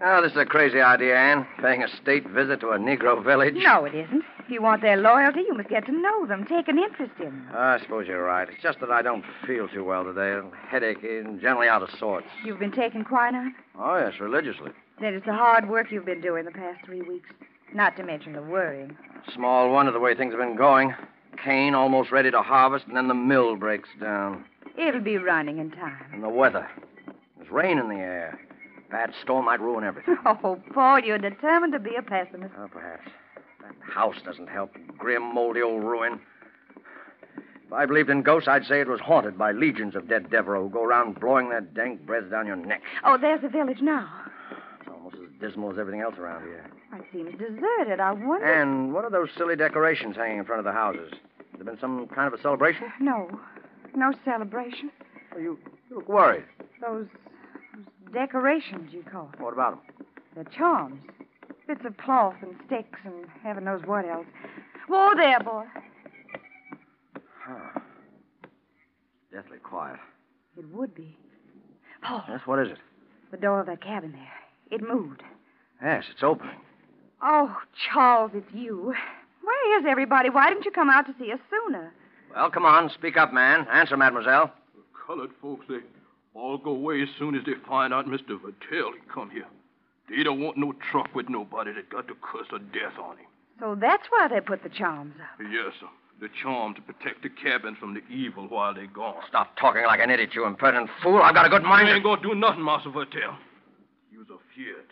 Oh, 0.00 0.22
this 0.22 0.30
is 0.30 0.38
a 0.38 0.44
crazy 0.44 0.80
idea, 0.80 1.16
Anne. 1.16 1.44
Paying 1.60 1.82
a 1.82 1.88
state 2.00 2.24
visit 2.28 2.60
to 2.60 2.68
a 2.68 2.78
Negro 2.78 3.20
village. 3.24 3.54
No, 3.56 3.84
it 3.84 3.96
isn't. 3.96 4.22
If 4.48 4.52
you 4.52 4.62
want 4.62 4.80
their 4.80 4.96
loyalty, 4.96 5.40
you 5.40 5.52
must 5.54 5.68
get 5.68 5.84
to 5.84 5.92
know 5.92 6.24
them, 6.24 6.46
take 6.46 6.68
an 6.68 6.78
interest 6.78 7.12
in 7.18 7.26
them. 7.26 7.48
I 7.52 7.78
suppose 7.82 8.06
you're 8.06 8.24
right. 8.24 8.48
It's 8.48 8.62
just 8.62 8.80
that 8.80 8.90
I 8.90 9.02
don't 9.02 9.22
feel 9.46 9.68
too 9.68 9.84
well 9.84 10.04
today. 10.04 10.40
Headache 10.66 11.02
and 11.02 11.38
generally 11.38 11.68
out 11.68 11.82
of 11.82 11.90
sorts. 11.98 12.26
You've 12.42 12.58
been 12.58 12.72
taking 12.72 13.04
quinine? 13.04 13.54
Oh, 13.78 13.98
yes, 13.98 14.18
religiously. 14.18 14.70
Then 15.02 15.12
it's 15.12 15.26
the 15.26 15.34
hard 15.34 15.68
work 15.68 15.92
you've 15.92 16.06
been 16.06 16.22
doing 16.22 16.46
the 16.46 16.50
past 16.50 16.82
three 16.86 17.02
weeks. 17.02 17.28
Not 17.74 17.94
to 17.98 18.02
mention 18.02 18.32
the 18.32 18.40
worrying. 18.40 18.96
Small 19.34 19.70
wonder 19.70 19.92
the 19.92 20.00
way 20.00 20.14
things 20.14 20.32
have 20.32 20.40
been 20.40 20.56
going. 20.56 20.94
Cane 21.44 21.74
almost 21.74 22.10
ready 22.10 22.30
to 22.30 22.40
harvest, 22.40 22.86
and 22.86 22.96
then 22.96 23.08
the 23.08 23.12
mill 23.14 23.54
breaks 23.54 23.90
down. 24.00 24.46
It'll 24.78 25.02
be 25.02 25.18
running 25.18 25.58
in 25.58 25.72
time. 25.72 26.06
And 26.10 26.24
the 26.24 26.30
weather. 26.30 26.66
There's 27.36 27.50
rain 27.50 27.78
in 27.78 27.90
the 27.90 27.96
air. 27.96 28.40
Bad 28.90 29.12
storm 29.22 29.44
might 29.44 29.60
ruin 29.60 29.84
everything. 29.84 30.16
Oh, 30.24 30.58
Paul, 30.72 31.00
you're 31.00 31.18
determined 31.18 31.74
to 31.74 31.78
be 31.78 31.96
a 31.96 32.02
pessimist. 32.02 32.54
Oh, 32.58 32.68
perhaps. 32.72 33.10
That 33.68 33.92
house 33.92 34.16
doesn't 34.24 34.48
help. 34.48 34.76
Grim, 34.96 35.34
moldy 35.34 35.62
old 35.62 35.84
ruin. 35.84 36.20
If 37.66 37.72
I 37.72 37.84
believed 37.84 38.08
in 38.08 38.22
ghosts, 38.22 38.48
I'd 38.48 38.64
say 38.64 38.80
it 38.80 38.88
was 38.88 39.00
haunted 39.00 39.36
by 39.36 39.52
legions 39.52 39.94
of 39.94 40.08
dead 40.08 40.30
Devereaux 40.30 40.64
who 40.64 40.70
go 40.70 40.84
around 40.84 41.20
blowing 41.20 41.50
their 41.50 41.60
dank 41.60 42.06
breath 42.06 42.30
down 42.30 42.46
your 42.46 42.56
neck. 42.56 42.80
Oh, 43.04 43.18
there's 43.18 43.42
the 43.42 43.48
village 43.50 43.82
now. 43.82 44.08
It's 44.80 44.88
almost 44.88 45.16
as 45.16 45.28
dismal 45.38 45.72
as 45.72 45.78
everything 45.78 46.00
else 46.00 46.16
around 46.16 46.44
here. 46.44 46.64
It 46.94 47.04
seems 47.12 47.32
deserted. 47.32 48.00
I 48.00 48.12
wonder. 48.12 48.46
And 48.46 48.94
what 48.94 49.04
are 49.04 49.10
those 49.10 49.28
silly 49.36 49.54
decorations 49.54 50.16
hanging 50.16 50.38
in 50.38 50.44
front 50.46 50.60
of 50.60 50.64
the 50.64 50.72
houses? 50.72 51.12
Has 51.12 51.58
there 51.58 51.64
been 51.64 51.78
some 51.78 52.06
kind 52.08 52.32
of 52.32 52.38
a 52.38 52.42
celebration? 52.42 52.90
No. 53.00 53.28
No 53.94 54.12
celebration. 54.24 54.90
Oh, 55.34 55.38
you, 55.38 55.58
you 55.90 55.96
look 55.96 56.08
worried. 56.08 56.44
Those, 56.80 57.06
those 57.74 58.14
decorations 58.14 58.94
you 58.94 59.02
call. 59.02 59.28
Them. 59.32 59.42
What 59.42 59.52
about 59.52 59.72
them? 59.72 60.06
They're 60.34 60.44
charms. 60.44 61.02
Bits 61.68 61.84
of 61.84 61.96
cloth 61.98 62.34
and 62.42 62.54
sticks 62.66 62.98
and 63.04 63.26
heaven 63.44 63.64
knows 63.64 63.82
what 63.84 64.08
else. 64.08 64.26
Whoa 64.88 65.12
there, 65.14 65.38
boy. 65.40 65.64
Huh. 67.44 67.80
Deathly 69.30 69.58
quiet. 69.58 69.98
It 70.56 70.64
would 70.72 70.94
be. 70.94 71.16
Paul, 72.02 72.24
Yes, 72.28 72.40
what 72.46 72.58
is 72.58 72.68
it? 72.72 72.78
the 73.30 73.36
door 73.36 73.60
of 73.60 73.66
that 73.66 73.82
cabin 73.82 74.12
there. 74.12 74.32
It 74.78 74.80
moved. 74.86 75.22
Yes, 75.82 76.04
it's 76.10 76.22
opening. 76.22 76.56
Oh, 77.22 77.54
Charles, 77.92 78.30
it's 78.34 78.50
you. 78.54 78.94
Where 79.42 79.78
is 79.80 79.84
everybody? 79.86 80.30
Why 80.30 80.48
didn't 80.48 80.64
you 80.64 80.70
come 80.70 80.88
out 80.88 81.04
to 81.06 81.14
see 81.18 81.30
us 81.32 81.38
sooner? 81.50 81.92
Well, 82.34 82.50
come 82.50 82.64
on, 82.64 82.88
speak 82.94 83.18
up, 83.18 83.32
man. 83.34 83.66
Answer, 83.70 83.96
mademoiselle. 83.98 84.50
The 84.74 84.82
colored 85.06 85.30
folks, 85.42 85.66
they 85.68 85.80
all 86.34 86.56
go 86.56 86.70
away 86.70 87.02
as 87.02 87.08
soon 87.18 87.34
as 87.34 87.44
they 87.44 87.52
find 87.68 87.92
out 87.92 88.06
Mr. 88.06 88.38
Vertel 88.40 88.92
he 88.94 89.00
come 89.12 89.28
here. 89.30 89.46
They 90.10 90.22
don't 90.22 90.40
want 90.40 90.56
no 90.56 90.72
truck 90.90 91.14
with 91.14 91.28
nobody 91.28 91.72
that 91.74 91.90
got 91.90 92.06
the 92.08 92.14
curse 92.20 92.46
of 92.52 92.72
death 92.72 92.98
on 92.98 93.16
him. 93.18 93.26
So 93.60 93.76
that's 93.78 94.04
why 94.10 94.28
they 94.28 94.40
put 94.40 94.62
the 94.62 94.68
charms 94.68 95.14
up. 95.20 95.40
Yes, 95.40 95.74
sir. 95.80 95.86
The 96.20 96.28
charm 96.42 96.74
to 96.74 96.80
protect 96.82 97.22
the 97.22 97.28
cabin 97.28 97.76
from 97.78 97.94
the 97.94 98.00
evil 98.12 98.48
while 98.48 98.74
they're 98.74 98.86
gone. 98.88 99.14
Stop 99.28 99.56
talking 99.56 99.84
like 99.84 100.00
an 100.00 100.10
idiot, 100.10 100.30
you 100.34 100.44
impertinent 100.46 100.90
fool. 101.02 101.20
I've 101.22 101.34
got 101.34 101.46
a 101.46 101.48
good 101.48 101.62
You 101.62 101.68
mind. 101.68 101.88
ain't 101.88 102.02
gonna 102.02 102.20
do 102.22 102.34
nothing, 102.34 102.64
Master 102.64 102.90
Vertel. 102.90 103.36
You's 104.10 104.26
afeard. 104.26 104.86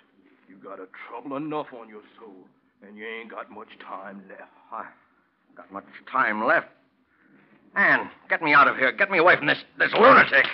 You 0.49 0.57
got 0.63 0.79
a 0.79 0.87
trouble 1.09 1.37
enough 1.37 1.67
on 1.73 1.89
your 1.89 2.03
soul, 2.21 2.35
and 2.87 2.97
you 2.97 3.05
ain't 3.07 3.31
got 3.31 3.51
much 3.51 3.69
time 3.85 4.23
left. 4.29 4.51
I 4.71 4.85
got 5.57 5.73
much 5.73 5.85
time 6.11 6.45
left. 6.47 6.69
Anne, 7.75 8.09
get 8.29 8.41
me 8.43 8.55
out 8.55 8.69
of 8.69 8.77
here. 8.77 8.93
Get 8.93 9.11
me 9.11 9.19
away 9.19 9.37
from 9.37 9.47
this 9.47 9.59
this 9.79 9.93
lunatic. 9.95 10.47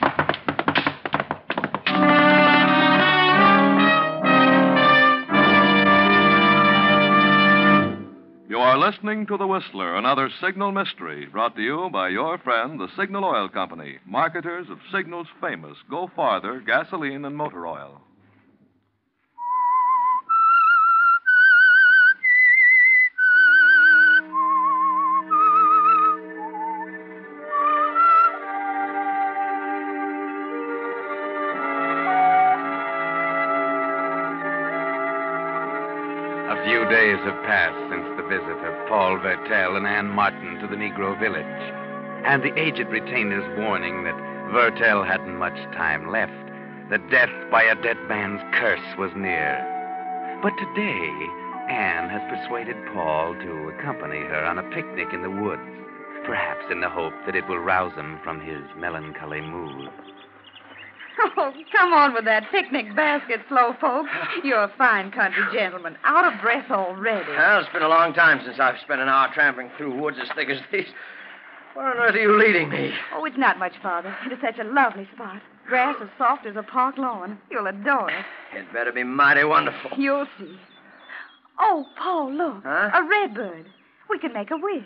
Are 8.73 8.79
listening 8.79 9.27
to 9.27 9.37
The 9.37 9.47
Whistler, 9.47 9.97
another 9.97 10.31
signal 10.43 10.73
mystery 10.73 11.27
brought 11.27 11.55
to 11.57 11.61
you 11.63 11.91
by 11.93 12.09
your 12.09 12.39
friend, 12.39 12.81
the 12.81 12.89
Signal 12.99 13.23
Oil 13.23 13.47
Company, 13.47 13.99
marketers 14.07 14.67
of 14.71 14.79
Signal's 14.91 15.27
famous 15.43 15.77
Go 15.91 16.11
Farther 16.17 16.59
gasoline 16.59 17.27
and 17.27 17.37
motor 17.37 17.67
oil. 17.67 18.01
A 36.53 36.65
few 36.67 36.85
days 36.91 37.17
have 37.25 37.43
passed 37.45 37.81
since 37.89 38.05
the 38.15 38.29
visit 38.29 38.61
of 38.61 38.87
Paul 38.87 39.17
Vertel 39.17 39.75
and 39.75 39.87
Anne 39.87 40.11
Martin 40.11 40.61
to 40.61 40.67
the 40.67 40.77
Negro 40.77 41.19
village, 41.19 41.47
and 42.27 42.43
the 42.43 42.53
aged 42.61 42.89
retainer's 42.89 43.59
warning 43.59 44.05
that 44.05 44.53
Vertel 44.53 45.03
hadn't 45.03 45.39
much 45.39 45.57
time 45.73 46.11
left, 46.11 46.45
that 46.91 47.09
death 47.09 47.33
by 47.51 47.63
a 47.63 47.75
dead 47.81 47.97
man's 48.07 48.43
curse 48.53 48.99
was 48.99 49.11
near. 49.17 49.65
But 50.43 50.53
today, 50.59 51.09
Anne 51.73 52.11
has 52.11 52.21
persuaded 52.29 52.77
Paul 52.93 53.33
to 53.33 53.73
accompany 53.73 54.21
her 54.21 54.45
on 54.45 54.59
a 54.59 54.71
picnic 54.75 55.15
in 55.15 55.23
the 55.23 55.31
woods, 55.31 55.63
perhaps 56.27 56.67
in 56.71 56.83
the 56.83 56.91
hope 56.91 57.15
that 57.25 57.35
it 57.35 57.49
will 57.49 57.61
rouse 57.61 57.95
him 57.95 58.21
from 58.23 58.43
his 58.43 58.61
melancholy 58.77 59.41
mood. 59.41 59.89
Oh, 61.37 61.53
come 61.73 61.93
on 61.93 62.15
with 62.15 62.25
that 62.25 62.51
picnic 62.51 62.95
basket, 62.97 63.41
slow 63.49 63.75
slowpoke. 63.81 64.07
You're 64.45 64.65
a 64.65 64.73
fine 64.79 65.11
country 65.11 65.43
gentleman. 65.53 65.97
Out 66.05 66.33
of 66.33 66.41
breath 66.41 66.71
already. 66.71 67.31
Well, 67.31 67.61
it's 67.61 67.73
been 67.73 67.83
a 67.83 67.89
long 67.89 68.13
time 68.15 68.41
since 68.45 68.59
I've 68.59 68.79
spent 68.83 69.01
an 69.01 69.09
hour 69.09 69.29
tramping 69.33 69.71
through 69.77 69.99
woods 70.01 70.19
as 70.21 70.29
thick 70.35 70.49
as 70.51 70.59
these. 70.73 70.87
Where 71.75 71.87
on 71.87 71.97
earth 71.99 72.15
are 72.15 72.21
you 72.21 72.39
leading 72.39 72.69
me? 72.69 72.93
Oh, 73.15 73.25
it's 73.25 73.39
not 73.39 73.59
much 73.59 73.73
farther. 73.83 74.15
It 74.27 74.33
is 74.33 74.39
such 74.43 74.59
a 74.59 74.65
lovely 74.65 75.09
spot. 75.15 75.41
Grass 75.67 75.97
as 76.03 76.09
soft 76.19 76.45
as 76.45 76.57
a 76.57 76.63
park 76.63 76.99
lawn. 76.99 77.39
You'll 77.51 77.67
adore 77.67 78.11
it. 78.11 78.25
It 78.55 78.71
better 78.73 78.93
be 78.93 79.05
mighty 79.05 79.45
wonderful. 79.45 79.93
You'll 79.97 80.27
see. 80.39 80.57
Oh, 81.59 81.87
Paul, 81.99 82.33
look. 82.33 82.63
Huh? 82.65 82.91
A 82.95 83.03
redbird. 83.09 83.67
We 84.11 84.19
can 84.19 84.33
make 84.33 84.51
a 84.51 84.57
wish. 84.57 84.85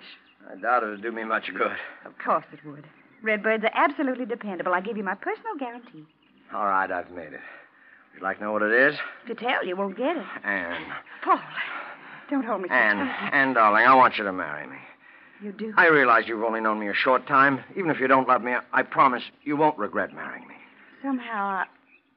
I 0.49 0.61
doubt 0.61 0.85
it'll 0.85 0.97
do 0.99 1.11
me 1.11 1.25
much 1.25 1.51
good. 1.57 1.77
Of 2.05 2.13
course 2.25 2.45
it 2.53 2.61
would. 2.65 2.85
Redbirds 3.23 3.65
are 3.65 3.71
absolutely 3.75 4.27
dependable. 4.27 4.73
I 4.73 4.81
give 4.81 4.97
you 4.97 5.03
my 5.03 5.15
personal 5.15 5.57
guarantee. 5.59 6.05
All 6.55 6.67
right, 6.67 6.91
I've 6.91 7.11
made 7.11 7.33
it. 7.33 7.41
Would 8.13 8.19
you 8.19 8.23
like 8.23 8.39
to 8.39 8.45
know 8.45 8.53
what 8.53 8.63
it 8.63 8.73
is? 8.73 8.97
To 9.27 9.35
tell, 9.35 9.65
you 9.65 9.77
won't 9.77 9.97
get 9.97 10.17
it. 10.17 10.25
Anne. 10.45 10.87
Paul, 11.23 11.41
don't 12.31 12.45
hold 12.45 12.63
me 12.63 12.69
so 12.69 12.75
Anne, 12.75 12.97
tightly. 12.97 13.39
Anne, 13.39 13.55
darling, 13.55 13.87
I 13.87 13.95
want 13.95 14.17
you 14.19 14.25
to 14.25 14.33
marry 14.33 14.67
me. 14.67 14.77
You 15.43 15.53
do. 15.53 15.75
I 15.77 15.89
realize 15.89 16.25
you've 16.27 16.43
only 16.43 16.61
known 16.61 16.79
me 16.79 16.89
a 16.89 16.95
short 16.95 17.27
time. 17.27 17.63
Even 17.77 17.91
if 17.91 18.01
you 18.01 18.07
don't 18.07 18.27
love 18.27 18.43
me, 18.43 18.53
I, 18.53 18.61
I 18.73 18.83
promise 18.83 19.23
you 19.45 19.57
won't 19.57 19.77
regret 19.79 20.15
marrying 20.15 20.49
me. 20.49 20.55
Somehow, 21.03 21.45
I, 21.45 21.67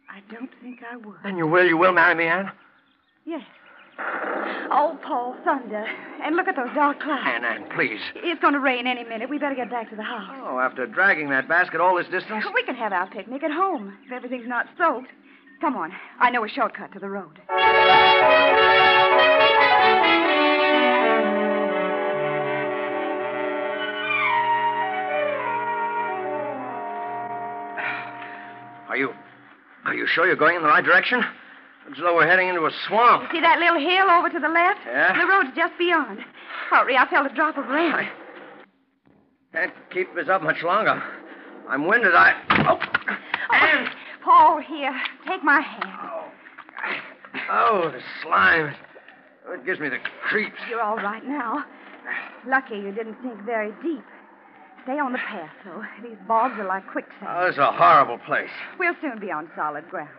I 0.10 0.22
don't 0.32 0.50
think 0.62 0.80
I 0.90 0.96
would. 0.96 1.18
Then 1.24 1.38
you 1.38 1.46
will, 1.46 1.66
you 1.66 1.78
will 1.78 1.92
marry 1.92 2.16
me, 2.16 2.26
Anne? 2.26 2.52
Yes. 3.26 3.44
Oh, 4.72 5.00
Paul, 5.04 5.36
thunder. 5.44 5.86
And 6.24 6.36
look 6.36 6.48
at 6.48 6.56
those 6.56 6.74
dark 6.76 7.00
clouds. 7.00 7.24
Anne, 7.26 7.44
Anne, 7.44 7.66
please. 7.76 8.00
It's 8.16 8.40
going 8.42 8.54
to 8.54 8.60
rain 8.60 8.86
any 8.88 9.04
minute. 9.04 9.30
We 9.30 9.40
better 9.40 9.56
get 9.56 9.70
back 9.70 9.90
to 9.90 9.96
the 9.96 10.04
house. 10.04 10.30
Oh, 10.44 10.60
after 10.60 10.86
dragging 10.86 11.30
that 11.30 11.48
basket 11.48 11.82
all 11.82 11.96
this 11.98 12.08
distance? 12.08 12.46
We 12.54 12.64
can 12.64 12.76
have 12.76 12.94
our 12.94 13.08
picnic 13.10 13.44
at 13.44 13.52
home 13.52 13.98
if 14.06 14.12
everything's 14.12 14.48
not 14.48 14.68
soaked. 14.78 15.10
Come 15.62 15.76
on. 15.76 15.92
I 16.20 16.30
know 16.30 16.46
a 16.46 16.50
shortcut 16.50 16.92
to 16.94 17.00
the 17.00 17.10
road. 17.10 17.40
Are 28.88 28.98
you. 28.98 29.14
Are 29.86 29.94
you 29.96 30.08
sure 30.08 30.26
you're 30.28 30.36
going 30.36 30.56
in 30.56 30.62
the 30.62 30.68
right 30.68 30.84
direction? 30.84 31.24
Looks 31.90 32.02
as 32.02 32.04
though 32.04 32.16
we're 32.18 32.28
heading 32.28 32.50
into 32.50 32.68
a 32.68 32.72
swamp. 32.88 33.32
See 33.32 33.42
that 33.42 33.58
little 33.58 33.80
hill 33.80 34.12
over 34.12 34.30
to 34.30 34.40
the 34.40 34.48
left? 34.48 34.82
Yeah? 34.86 35.18
The 35.18 35.26
road's 35.26 35.50
just 35.56 35.76
beyond. 35.80 36.20
Hurry, 36.70 36.96
I 36.96 37.10
felt 37.10 37.26
a 37.26 37.34
drop 37.34 37.58
of 37.58 37.66
rain. 37.66 37.92
I 37.92 38.12
can't 39.54 39.74
keep 39.90 40.14
this 40.14 40.30
up 40.30 40.44
much 40.44 40.62
longer. 40.62 41.02
I'm 41.68 41.88
winded. 41.88 42.14
I. 42.14 42.36
Oh! 42.68 42.80
Oh! 43.52 43.86
Paul, 44.24 44.62
here. 44.62 44.94
Take 45.28 45.44
my 45.44 45.62
hand. 45.62 45.96
Oh. 46.04 46.26
Oh, 47.50 47.92
the 47.92 48.02
slime. 48.22 48.76
It 49.50 49.66
gives 49.66 49.80
me 49.80 49.90
the 49.90 49.98
creeps. 50.30 50.60
You're 50.70 50.84
all 50.84 50.98
right 50.98 51.26
now. 51.26 51.66
Lucky 52.46 52.76
you 52.76 52.92
didn't 52.92 53.18
sink 53.24 53.42
very 53.46 53.72
deep. 53.82 54.04
Stay 54.84 54.98
on 55.00 55.12
the 55.12 55.20
path, 55.20 55.52
though. 55.66 55.84
These 56.02 56.18
bogs 56.28 56.58
are 56.60 56.66
like 56.66 56.88
quicksand. 56.88 57.28
Oh, 57.28 57.46
this 57.46 57.54
is 57.54 57.60
a 57.60 57.72
horrible 57.72 58.18
place. 58.20 58.50
We'll 58.80 58.96
soon 59.02 59.20
be 59.20 59.32
on 59.32 59.50
solid 59.56 59.88
ground. 59.90 60.10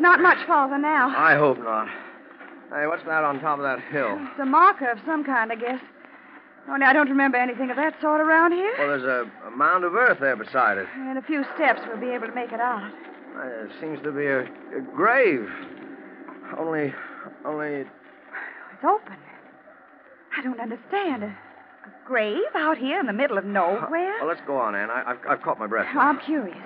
Not 0.00 0.20
much 0.20 0.38
farther 0.46 0.78
now. 0.78 1.08
I 1.16 1.34
hope 1.36 1.58
not. 1.58 1.88
Hey, 2.70 2.86
what's 2.86 3.04
that 3.04 3.24
on 3.24 3.40
top 3.40 3.58
of 3.58 3.64
that 3.64 3.80
hill? 3.90 4.18
It's 4.32 4.40
a 4.40 4.44
marker 4.44 4.90
of 4.90 4.98
some 5.06 5.24
kind, 5.24 5.52
I 5.52 5.54
guess. 5.54 5.80
Only 6.68 6.86
I 6.86 6.92
don't 6.92 7.08
remember 7.08 7.36
anything 7.36 7.70
of 7.70 7.76
that 7.76 7.94
sort 8.00 8.20
around 8.20 8.52
here. 8.52 8.72
Well, 8.78 8.88
there's 8.88 9.04
a, 9.04 9.30
a 9.46 9.50
mound 9.50 9.84
of 9.84 9.94
earth 9.94 10.18
there 10.20 10.34
beside 10.36 10.78
it. 10.78 10.86
In 10.96 11.16
a 11.16 11.22
few 11.22 11.44
steps, 11.54 11.80
we'll 11.86 12.00
be 12.00 12.08
able 12.10 12.26
to 12.26 12.34
make 12.34 12.52
it 12.52 12.60
out. 12.60 12.90
It 13.36 13.70
seems 13.80 14.00
to 14.02 14.12
be 14.12 14.26
a, 14.26 14.40
a 14.42 14.80
grave. 14.94 15.48
Only, 16.58 16.94
only. 17.44 17.68
It's 17.68 18.84
open. 18.84 19.16
I 20.36 20.42
don't 20.42 20.60
understand. 20.60 21.24
A, 21.24 21.26
a 21.26 22.06
grave 22.06 22.38
out 22.54 22.78
here 22.78 23.00
in 23.00 23.06
the 23.06 23.12
middle 23.12 23.38
of 23.38 23.44
nowhere? 23.44 24.14
Well, 24.20 24.28
let's 24.28 24.40
go 24.46 24.56
on, 24.56 24.74
Anne. 24.74 24.90
I, 24.90 25.10
I've, 25.10 25.18
I've 25.28 25.42
caught 25.42 25.58
my 25.58 25.66
breath. 25.66 25.86
I'm 25.96 26.20
curious. 26.20 26.56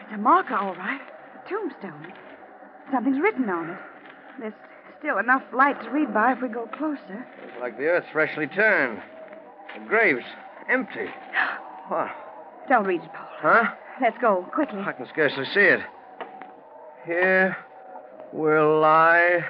It's 0.00 0.12
a 0.14 0.18
marker, 0.18 0.54
all 0.54 0.74
right. 0.76 1.00
A 1.00 1.48
tombstone. 1.48 2.12
Something's 2.92 3.20
written 3.20 3.48
on 3.48 3.70
it. 3.70 3.78
There's 4.40 4.52
still 4.98 5.18
enough 5.18 5.42
light 5.52 5.80
to 5.82 5.90
read 5.90 6.12
by 6.12 6.32
if 6.32 6.42
we 6.42 6.48
go 6.48 6.66
closer. 6.76 7.26
It's 7.44 7.60
like 7.60 7.76
the 7.76 7.84
earth's 7.84 8.06
freshly 8.12 8.46
turned. 8.46 9.00
The 9.78 9.86
grave's 9.88 10.24
empty. 10.68 11.06
What? 11.88 12.08
Don't 12.66 12.86
read 12.86 13.02
it, 13.02 13.12
Paul. 13.12 13.28
Huh? 13.40 13.74
Let's 14.00 14.16
go, 14.20 14.46
quickly. 14.52 14.80
I 14.80 14.92
can 14.92 15.06
scarcely 15.08 15.44
see 15.54 15.60
it. 15.60 15.80
Here 17.06 17.56
will 18.32 18.80
lie 18.80 19.44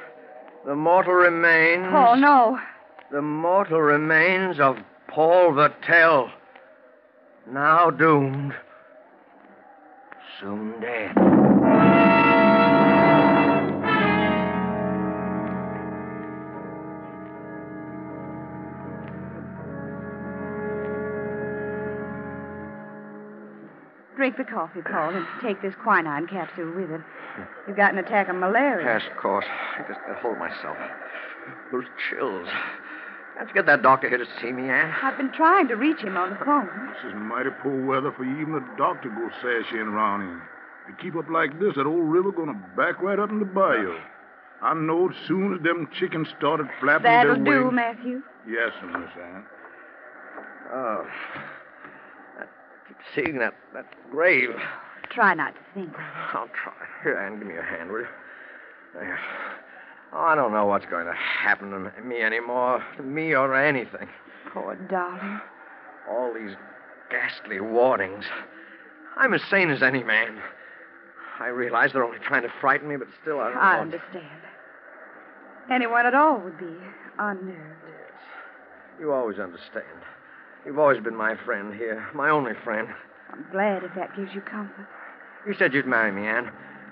the 0.66 0.74
mortal 0.74 1.14
remains. 1.14 1.86
Paul, 1.90 2.16
no. 2.16 2.58
The 3.10 3.22
mortal 3.22 3.80
remains 3.80 4.58
of 4.60 4.76
Paul 5.08 5.52
Vertel. 5.52 6.30
Now 7.50 7.90
doomed. 7.90 8.54
Soon 10.40 10.80
dead. 10.80 11.53
Drink 24.24 24.38
the 24.38 24.44
coffee, 24.44 24.80
Paul, 24.80 25.10
and 25.10 25.26
take 25.42 25.60
this 25.60 25.74
quinine 25.82 26.26
capsule 26.26 26.72
with 26.74 26.90
it. 26.90 27.02
You've 27.68 27.76
got 27.76 27.92
an 27.92 27.98
attack 27.98 28.30
of 28.30 28.36
malaria. 28.36 28.86
Yes, 28.86 29.02
of 29.12 29.20
course. 29.20 29.44
I 29.44 29.82
just 29.86 30.00
got 30.00 30.14
to 30.14 30.20
hold 30.22 30.36
of 30.36 30.40
myself. 30.40 30.78
Those 31.70 31.84
chills. 32.08 32.48
Can't 33.36 33.48
you 33.48 33.54
get 33.54 33.66
that 33.66 33.82
doctor 33.82 34.08
here 34.08 34.16
to 34.16 34.24
see 34.40 34.50
me, 34.50 34.70
Ann? 34.70 34.94
I've 35.02 35.18
been 35.18 35.30
trying 35.32 35.68
to 35.68 35.74
reach 35.74 35.98
him 35.98 36.16
on 36.16 36.30
the 36.30 36.36
phone. 36.42 36.70
This 36.88 37.12
is 37.12 37.14
mighty 37.14 37.50
poor 37.62 37.84
weather 37.84 38.12
for 38.16 38.24
even 38.24 38.54
the 38.54 38.64
doctor 38.78 39.10
to 39.10 39.14
go 39.14 39.28
sashing 39.42 39.80
around 39.80 40.22
in. 40.22 40.40
If 40.84 40.88
you 40.88 40.94
keep 41.02 41.16
up 41.16 41.28
like 41.28 41.60
this, 41.60 41.74
that 41.76 41.84
old 41.84 42.08
river 42.08 42.32
gonna 42.32 42.56
back 42.78 43.02
right 43.02 43.18
up 43.18 43.28
in 43.28 43.40
the 43.40 43.44
bayou. 43.44 43.94
I 44.62 44.72
know 44.72 45.10
as 45.10 45.16
soon 45.28 45.52
as 45.52 45.62
them 45.62 45.86
chickens 46.00 46.28
started 46.38 46.68
flapping 46.80 47.02
That'll 47.02 47.34
their 47.34 47.44
do, 47.44 47.64
wings. 47.64 47.74
Matthew. 47.74 48.22
Yes, 48.48 48.72
sir, 48.80 48.86
Miss 48.86 49.10
Ann. 49.22 49.44
Oh. 50.72 51.06
Keep 52.88 52.96
seeing 53.14 53.38
that, 53.38 53.54
that 53.72 53.86
grave. 54.10 54.50
Try 55.10 55.34
not 55.34 55.54
to 55.54 55.60
think. 55.74 55.92
I'll 56.32 56.48
try. 56.48 56.72
Here, 57.02 57.16
Ann, 57.18 57.38
give 57.38 57.46
me 57.48 57.54
your 57.54 57.62
hand, 57.62 57.90
will 57.90 58.00
you? 58.00 58.06
There. 58.94 59.18
Oh, 60.12 60.20
I 60.20 60.34
don't 60.34 60.52
know 60.52 60.66
what's 60.66 60.86
going 60.86 61.06
to 61.06 61.12
happen 61.14 61.70
to 61.70 62.02
me 62.02 62.20
anymore. 62.22 62.82
To 62.96 63.02
me 63.02 63.34
or 63.34 63.54
anything. 63.54 64.08
Poor 64.52 64.76
darling. 64.88 65.40
All 66.08 66.32
these 66.32 66.54
ghastly 67.10 67.60
warnings. 67.60 68.24
I'm 69.16 69.34
as 69.34 69.42
sane 69.50 69.70
as 69.70 69.82
any 69.82 70.02
man. 70.04 70.38
I 71.40 71.48
realize 71.48 71.92
they're 71.92 72.04
only 72.04 72.18
trying 72.20 72.42
to 72.42 72.52
frighten 72.60 72.88
me, 72.88 72.96
but 72.96 73.08
still, 73.22 73.40
I 73.40 73.48
don't 73.48 73.58
I 73.58 73.76
know. 73.76 73.82
understand. 73.82 74.40
Anyone 75.70 76.06
at 76.06 76.14
all 76.14 76.38
would 76.38 76.58
be 76.58 76.76
unnerved. 77.18 77.82
Yes. 77.86 78.20
You 79.00 79.12
always 79.12 79.38
understand. 79.38 79.84
You've 80.64 80.78
always 80.78 81.02
been 81.02 81.16
my 81.16 81.36
friend 81.44 81.74
here, 81.74 82.06
my 82.14 82.30
only 82.30 82.52
friend. 82.64 82.88
I'm 83.30 83.44
glad 83.52 83.84
if 83.84 83.94
that 83.96 84.16
gives 84.16 84.34
you 84.34 84.40
comfort. 84.40 84.86
You 85.46 85.54
said 85.58 85.74
you'd 85.74 85.86
marry 85.86 86.10
me, 86.10 86.26
Anne. 86.26 86.50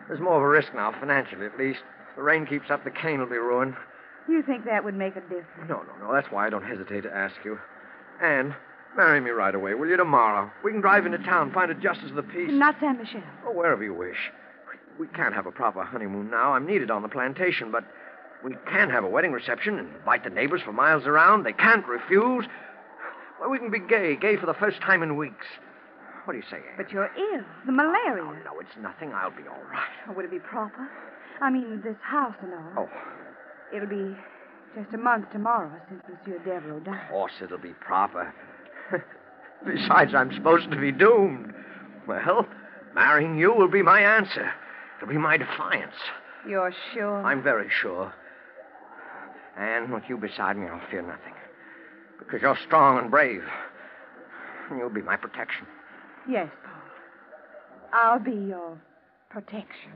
There's 0.09 0.21
more 0.21 0.37
of 0.37 0.43
a 0.43 0.49
risk 0.49 0.75
now, 0.75 0.93
financially 0.99 1.47
at 1.47 1.59
least. 1.59 1.81
If 2.11 2.17
the 2.17 2.23
rain 2.23 2.45
keeps 2.47 2.71
up, 2.71 2.85
the 2.85 2.91
cane 2.91 3.21
will 3.21 3.27
be 3.27 3.39
ruined. 3.39 3.75
You 4.29 4.43
think 4.43 4.65
that 4.67 4.85
would 4.85 4.95
make 4.95 5.17
a 5.17 5.21
difference? 5.21 5.69
No, 5.69 5.83
no, 5.83 6.07
no. 6.07 6.13
That's 6.13 6.31
why 6.31 6.47
I 6.47 6.51
don't 6.51 6.65
hesitate 6.65 7.03
to 7.03 7.15
ask 7.15 7.35
you. 7.45 7.59
Anne, 8.23 8.55
marry 8.97 9.21
me 9.21 9.31
right 9.31 9.55
away, 9.55 9.75
will 9.75 9.89
you, 9.89 9.97
tomorrow? 9.97 10.51
We 10.63 10.71
can 10.73 10.81
drive 10.81 11.07
into 11.07 11.19
town, 11.19 11.53
find 11.53 11.71
a 11.71 11.75
justice 11.75 12.11
of 12.11 12.17
the 12.17 12.23
peace. 12.23 12.51
Not 12.51 12.77
San 12.79 12.99
Michelle. 12.99 13.23
Oh, 13.47 13.53
wherever 13.53 13.83
you 13.83 13.95
wish. 13.95 14.19
We 14.99 15.07
can't 15.09 15.35
have 15.35 15.47
a 15.47 15.51
proper 15.51 15.83
honeymoon 15.83 16.31
now. 16.31 16.53
I'm 16.53 16.67
needed 16.67 16.91
on 16.91 17.03
the 17.03 17.09
plantation, 17.09 17.73
but 17.73 17.85
we 18.45 18.55
can 18.69 18.91
have 18.91 19.05
a 19.05 19.09
wedding 19.09 19.33
reception 19.33 19.79
and 19.79 19.89
invite 19.97 20.25
the 20.25 20.31
neighbors 20.31 20.61
for 20.63 20.73
miles 20.73 21.07
around. 21.07 21.45
They 21.45 21.53
can't 21.55 21.87
refuse. 21.87 22.45
We 23.51 23.59
can 23.59 23.71
be 23.71 23.81
gay, 23.81 24.17
gay 24.17 24.37
for 24.37 24.47
the 24.47 24.55
first 24.55 24.81
time 24.81 25.03
in 25.03 25.17
weeks. 25.17 25.47
What 26.25 26.35
do 26.35 26.39
you 26.39 26.45
say, 26.51 26.59
Anne? 26.59 26.75
But 26.77 26.91
you're 26.93 27.11
ill. 27.17 27.43
The 27.67 27.73
malaria. 27.73 28.23
Oh, 28.23 28.33
no, 28.45 28.61
it's 28.61 28.71
nothing. 28.81 29.13
I'll 29.13 29.31
be 29.31 29.49
all 29.49 29.63
right. 29.71 29.91
Or 30.09 30.15
would 30.15 30.25
it 30.25 30.31
be 30.31 30.39
proper? 30.39 30.89
I 31.41 31.51
mean, 31.51 31.81
this 31.85 31.97
house 32.01 32.37
and 32.43 32.53
all. 32.55 32.87
Oh, 32.87 33.77
It'll 33.77 33.89
be 33.89 34.17
just 34.77 34.95
a 34.95 34.99
month 34.99 35.31
tomorrow 35.33 35.73
since 35.89 36.03
Monsieur 36.09 36.39
Devereaux 36.39 36.77
of 36.79 37.11
course 37.11 37.33
it'll 37.43 37.59
be 37.59 37.75
proper. 37.81 38.33
Besides, 39.67 40.15
I'm 40.15 40.33
supposed 40.35 40.71
to 40.71 40.77
be 40.77 40.93
doomed. 40.93 41.53
Well, 42.07 42.47
marrying 42.95 43.39
you 43.39 43.53
will 43.55 43.69
be 43.69 43.83
my 43.83 44.01
answer. 44.01 44.51
It'll 44.99 45.13
be 45.13 45.19
my 45.19 45.37
defiance. 45.37 45.95
You're 46.49 46.73
sure? 46.95 47.23
I'm 47.23 47.43
very 47.43 47.69
sure. 47.81 48.13
And 49.57 49.93
with 49.93 50.05
you 50.09 50.17
beside 50.17 50.57
me, 50.57 50.67
I'll 50.67 50.81
fear 50.91 51.03
nothing. 51.03 51.35
Because 52.25 52.43
you're 52.43 52.59
strong 52.67 52.99
and 52.99 53.11
brave. 53.11 53.43
And 54.71 54.79
you'll 54.79 54.91
be 54.91 55.03
my 55.03 55.17
protection. 55.17 55.67
Yes, 56.29 56.49
Paul. 56.65 56.73
I'll 57.93 58.19
be 58.19 58.33
your 58.33 58.79
protection. 59.29 59.93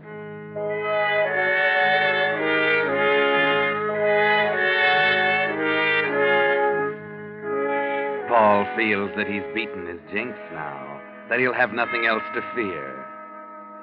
Paul 8.29 8.67
feels 8.77 9.11
that 9.17 9.27
he's 9.27 9.43
beaten 9.55 9.87
his 9.87 10.01
jinx 10.13 10.37
now, 10.53 11.01
that 11.31 11.39
he'll 11.39 11.55
have 11.55 11.73
nothing 11.73 12.07
else 12.07 12.25
to 12.35 12.43
fear. 12.55 13.07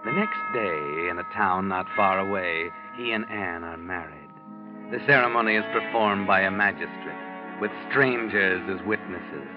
The 0.05 0.11
next 0.11 0.37
day, 0.53 1.09
in 1.09 1.17
a 1.17 1.33
town 1.33 1.69
not 1.69 1.87
far 1.95 2.19
away, 2.19 2.69
he 2.97 3.13
and 3.13 3.25
Anne 3.29 3.63
are 3.63 3.77
married. 3.77 4.29
The 4.91 4.99
ceremony 5.07 5.55
is 5.55 5.63
performed 5.71 6.27
by 6.27 6.41
a 6.41 6.51
magistrate, 6.51 7.32
with 7.63 7.71
strangers 7.89 8.61
as 8.69 8.85
witnesses. 8.85 9.47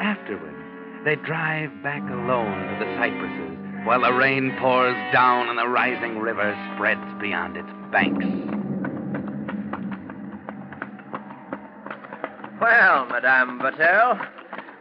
Afterward, 0.00 0.52
they 1.04 1.14
drive 1.14 1.70
back 1.80 2.02
alone 2.02 2.58
to 2.66 2.84
the 2.84 2.90
cypresses 2.98 3.86
while 3.86 4.00
the 4.00 4.12
rain 4.12 4.52
pours 4.58 4.96
down 5.12 5.48
and 5.48 5.56
the 5.56 5.68
rising 5.68 6.18
river 6.18 6.58
spreads 6.74 7.00
beyond 7.20 7.56
its 7.56 7.68
banks. 7.92 8.26
Well, 12.60 13.06
Madame 13.06 13.60
Battelle, 13.60 14.28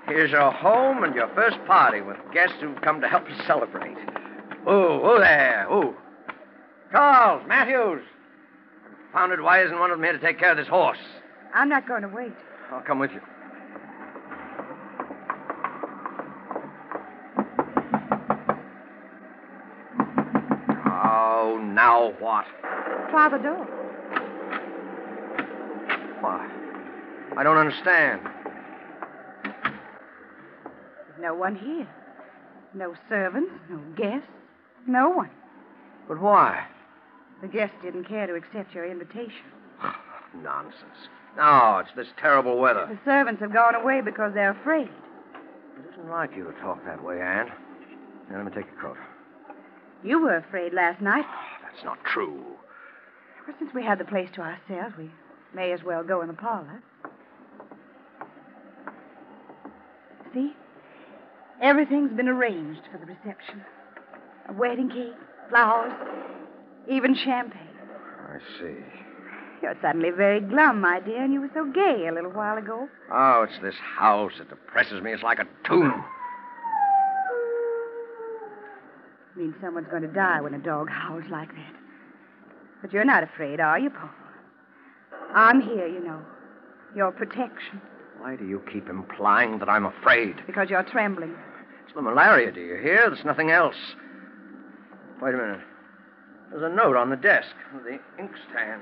here's 0.08 0.32
your 0.32 0.50
home 0.50 1.04
and 1.04 1.14
your 1.14 1.28
first 1.36 1.64
party 1.68 2.02
with 2.02 2.18
guests 2.34 2.56
who've 2.62 2.82
come 2.82 3.00
to 3.02 3.08
help 3.08 3.26
us 3.26 3.46
celebrate. 3.46 3.96
Oh, 4.66 5.02
oh 5.04 5.20
there. 5.20 5.68
Oh. 5.70 5.96
Charles, 6.92 7.44
Matthews. 7.48 8.02
Founded 9.14 9.42
why 9.42 9.64
isn't 9.64 9.78
one 9.78 9.92
of 9.92 10.00
them 10.00 10.04
here 10.04 10.14
to 10.14 10.20
take 10.20 10.40
care 10.40 10.50
of 10.50 10.58
this 10.58 10.68
horse? 10.68 10.98
I'm 11.54 11.70
not 11.70 11.88
going 11.88 12.04
to 12.04 12.08
wait. 12.08 12.34
I'll 12.72 12.82
come 12.82 13.00
with 13.00 13.12
you. 13.12 13.22
Oh, 20.86 21.60
now 21.74 22.14
what? 22.20 22.46
Try 23.10 23.30
the 23.30 23.38
door. 23.38 23.66
Why? 26.22 26.48
I 27.38 27.44
don't 27.44 27.58
understand. 27.58 28.22
There's 29.44 31.22
no 31.22 31.34
one 31.34 31.56
here. 31.56 31.88
No 32.74 32.94
servants, 33.08 33.52
no 33.70 33.80
guests, 33.98 34.28
no 34.86 35.10
one. 35.10 35.32
But 36.08 36.22
why? 36.22 36.68
The 37.42 37.48
guests 37.48 37.76
didn't 37.82 38.04
care 38.04 38.28
to 38.28 38.36
accept 38.36 38.76
your 38.76 38.86
invitation. 38.86 39.46
Nonsense. 40.44 41.10
No, 41.38 41.78
it's 41.80 41.96
this 41.96 42.08
terrible 42.20 42.58
weather. 42.58 42.88
The 42.89 43.00
servants 43.10 43.42
have 43.42 43.54
gone 43.54 43.76
away 43.76 44.02
because 44.02 44.34
they're 44.34 44.52
afraid. 44.52 44.88
It 44.88 45.94
isn't 45.94 46.10
like 46.10 46.36
you 46.36 46.44
to 46.44 46.52
talk 46.60 46.84
that 46.86 47.04
way, 47.04 47.22
Anne. 47.22 47.52
Now, 48.30 48.38
let 48.38 48.46
me 48.46 48.52
take 48.52 48.72
your 48.72 48.82
coat. 48.82 48.98
You 50.04 50.22
were 50.22 50.38
afraid 50.38 50.74
last 50.74 51.02
night. 51.02 51.26
Ah, 51.28 51.58
that's 51.63 51.84
not 51.84 51.98
true. 52.06 52.44
Well, 53.48 53.56
since 53.60 53.72
we 53.74 53.84
had 53.84 54.00
the 54.00 54.06
place 54.06 54.30
to 54.36 54.42
ourselves, 54.42 54.96
we 54.98 55.10
may 55.54 55.72
as 55.72 55.84
well 55.84 56.04
go 56.04 56.22
in 56.22 56.28
the 56.28 56.34
parlor. 56.34 56.82
See? 60.34 60.54
Everything's 61.62 62.12
been 62.13 62.30
arranged 62.30 62.82
for 62.92 62.98
the 62.98 63.06
reception. 63.06 63.63
A 64.48 64.54
wedding 64.54 64.89
cake, 64.89 65.13
flowers, 65.50 65.92
even 66.89 67.15
champagne. 67.15 67.68
I 68.30 68.38
see. 68.60 68.76
You're 69.62 69.76
suddenly 69.82 70.12
very 70.12 70.39
glum, 70.39 70.80
my 70.82 71.00
dear, 71.02 71.24
and 71.24 71.34
you 71.34 71.41
were 71.41 71.52
so 71.54 71.65
gay 71.65 72.08
a 72.08 72.13
little 72.13 72.32
while 72.32 72.58
ago. 72.58 72.88
Oh, 73.12 73.43
it's 73.43 73.62
this 73.62 73.76
house 73.76 74.32
that 74.38 74.50
depresses 74.50 75.02
me. 75.04 75.12
It's 75.12 75.24
like 75.24 75.39
a 75.39 75.48
tomb. 75.65 76.06
I 79.36 79.39
mean 79.39 79.54
someone's 79.62 79.88
going 79.89 80.04
to 80.04 80.08
die 80.08 80.41
when 80.41 80.54
a 80.54 80.60
dog 80.60 80.89
howls 80.89 81.26
like 81.30 81.50
that. 81.50 81.74
But 82.82 82.93
you're 82.93 83.06
not 83.06 83.24
afraid, 83.24 83.60
are 83.60 83.78
you, 83.78 83.89
Paul? 83.89 84.10
I'm 85.34 85.62
here, 85.62 85.88
you 85.88 86.04
know. 86.04 86.22
Your 86.95 87.12
protection. 87.12 87.82
Why 88.19 88.36
do 88.36 88.45
you 88.45 88.62
keep 88.72 88.89
implying 88.89 89.60
that 89.60 89.69
I'm 89.69 89.86
afraid? 89.86 90.36
Because 90.48 90.69
you're 90.69 90.84
trembling. 90.84 91.36
It's 91.86 91.93
the 91.93 92.02
malaria, 92.02 92.52
do 92.52 92.62
you 92.62 92.76
hear? 92.76 93.10
There's 93.10 93.26
nothing 93.26 93.52
else. 93.52 93.76
Wait 95.22 95.34
a 95.34 95.38
minute. 95.38 95.62
There's 96.52 96.63
a 96.63 96.76
note 96.76 96.95
on 96.95 97.10
the 97.10 97.15
desk, 97.15 97.54
the 97.84 98.00
inkstand. 98.17 98.82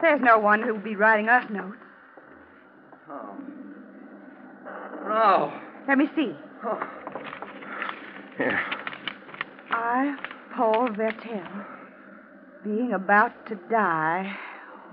There's 0.00 0.20
no 0.20 0.38
one 0.38 0.62
who'll 0.62 0.78
be 0.78 0.96
writing 0.96 1.28
us 1.28 1.44
notes. 1.50 1.78
Oh. 3.08 3.36
No. 5.04 5.52
Let 5.88 5.98
me 5.98 6.06
see. 6.14 6.32
Oh. 6.64 6.80
Here. 8.36 8.60
I, 9.70 10.16
Paul 10.54 10.88
Vertel, 10.88 11.66
being 12.64 12.92
about 12.92 13.46
to 13.46 13.54
die, 13.70 14.36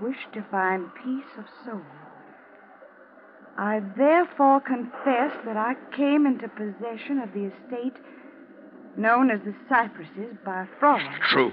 wish 0.00 0.16
to 0.32 0.44
find 0.50 0.86
peace 1.02 1.24
of 1.38 1.44
soul. 1.64 1.82
I 3.56 3.80
therefore 3.96 4.60
confess 4.60 5.32
that 5.44 5.56
I 5.56 5.74
came 5.96 6.26
into 6.26 6.48
possession 6.48 7.20
of 7.20 7.32
the 7.32 7.52
estate 7.52 7.96
known 8.96 9.30
as 9.30 9.40
the 9.44 9.54
Cypresses 9.68 10.36
by 10.44 10.66
fraud. 10.78 11.02
True. 11.30 11.52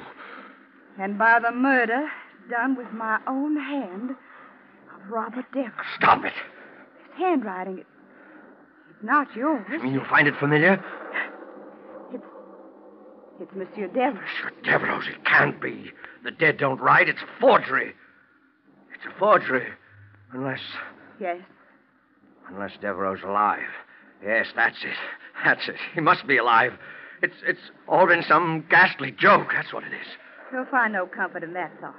And 0.99 1.17
by 1.17 1.39
the 1.39 1.51
murder 1.51 2.07
done 2.49 2.75
with 2.75 2.91
my 2.93 3.19
own 3.27 3.57
hand 3.57 4.11
of 4.11 5.09
Robert 5.11 5.45
Devereaux. 5.53 5.71
Stop 5.97 6.25
it. 6.25 6.33
His 6.33 7.17
handwriting, 7.17 7.79
it, 7.79 7.87
it's 8.89 9.03
not 9.03 9.27
yours. 9.35 9.65
I 9.69 9.77
mean, 9.77 9.93
you 9.93 10.01
find 10.09 10.27
it 10.27 10.35
familiar? 10.39 10.83
It's, 12.13 12.23
it's 13.39 13.51
Monsieur 13.55 13.87
Devereaux. 13.87 14.13
Monsieur 14.13 14.51
Devereaux, 14.63 15.01
it 15.07 15.25
can't 15.25 15.61
be. 15.61 15.91
The 16.23 16.31
dead 16.31 16.57
don't 16.57 16.79
write. 16.79 17.09
It's 17.09 17.21
a 17.21 17.39
forgery. 17.39 17.93
It's 18.93 19.05
a 19.05 19.19
forgery. 19.19 19.67
Unless. 20.33 20.61
Yes. 21.19 21.39
Unless 22.49 22.71
Devereaux's 22.81 23.23
alive. 23.23 23.59
Yes, 24.23 24.47
that's 24.55 24.77
it. 24.83 24.95
That's 25.43 25.67
it. 25.67 25.75
He 25.93 26.01
must 26.01 26.27
be 26.27 26.37
alive. 26.37 26.73
It's 27.23 27.35
it's 27.45 27.59
all 27.87 28.07
been 28.07 28.23
some 28.27 28.65
ghastly 28.69 29.11
joke. 29.11 29.49
That's 29.53 29.73
what 29.73 29.83
it 29.83 29.93
is. 29.93 30.07
You'll 30.51 30.65
find 30.65 30.93
no 30.93 31.05
comfort 31.05 31.43
in 31.43 31.53
that 31.53 31.71
thought. 31.79 31.95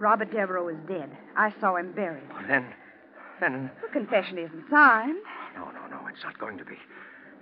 Robert 0.00 0.30
Devereaux 0.32 0.68
is 0.68 0.78
dead. 0.88 1.10
I 1.36 1.52
saw 1.60 1.76
him 1.76 1.92
buried. 1.92 2.22
Well, 2.32 2.42
then, 2.48 2.66
then. 3.40 3.70
The 3.82 3.88
confession 3.88 4.38
isn't 4.38 4.64
signed. 4.70 5.18
No, 5.54 5.66
no, 5.66 5.86
no. 5.90 6.06
It's 6.08 6.22
not 6.24 6.38
going 6.38 6.56
to 6.58 6.64
be. 6.64 6.76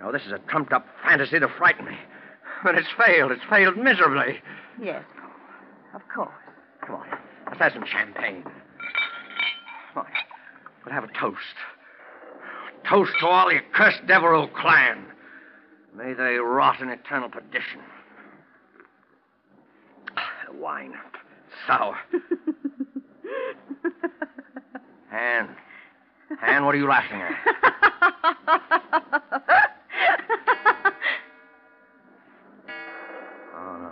No, 0.01 0.11
this 0.11 0.23
is 0.25 0.33
a 0.33 0.39
trumped 0.49 0.73
up 0.73 0.85
fantasy 1.03 1.39
to 1.39 1.47
frighten 1.57 1.85
me. 1.85 1.97
But 2.63 2.75
it's 2.75 2.87
failed. 2.97 3.31
It's 3.31 3.43
failed 3.49 3.77
miserably. 3.77 4.41
Yes, 4.81 5.03
Of 5.95 6.01
course. 6.13 6.29
Come 6.85 6.95
on. 6.95 7.07
Let's 7.47 7.59
have 7.59 7.73
some 7.73 7.85
champagne. 7.85 8.43
Come 8.43 10.03
on. 10.03 10.05
We'll 10.85 10.93
have 10.93 11.05
a 11.05 11.13
toast. 11.19 11.37
Toast 12.89 13.11
to 13.21 13.27
all 13.27 13.49
the 13.49 13.55
accursed 13.55 14.05
Devereaux 14.07 14.47
clan. 14.47 15.05
May 15.95 16.13
they 16.13 16.35
rot 16.35 16.81
in 16.81 16.89
eternal 16.89 17.29
perdition. 17.29 17.79
Ah, 20.17 20.51
Wine. 20.53 20.93
Sour. 21.69 21.95
Anne. 25.11 25.55
Anne, 26.41 26.65
what 26.65 26.73
are 26.73 26.79
you 26.79 26.87
laughing 26.89 27.21
at? 27.21 27.31
Oh, 33.55 33.77
no. 33.77 33.91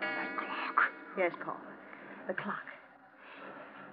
That 0.00 0.36
clock. 0.36 0.92
yes, 1.18 1.32
Paul. 1.44 1.56
The 2.28 2.34
clock. 2.34 2.62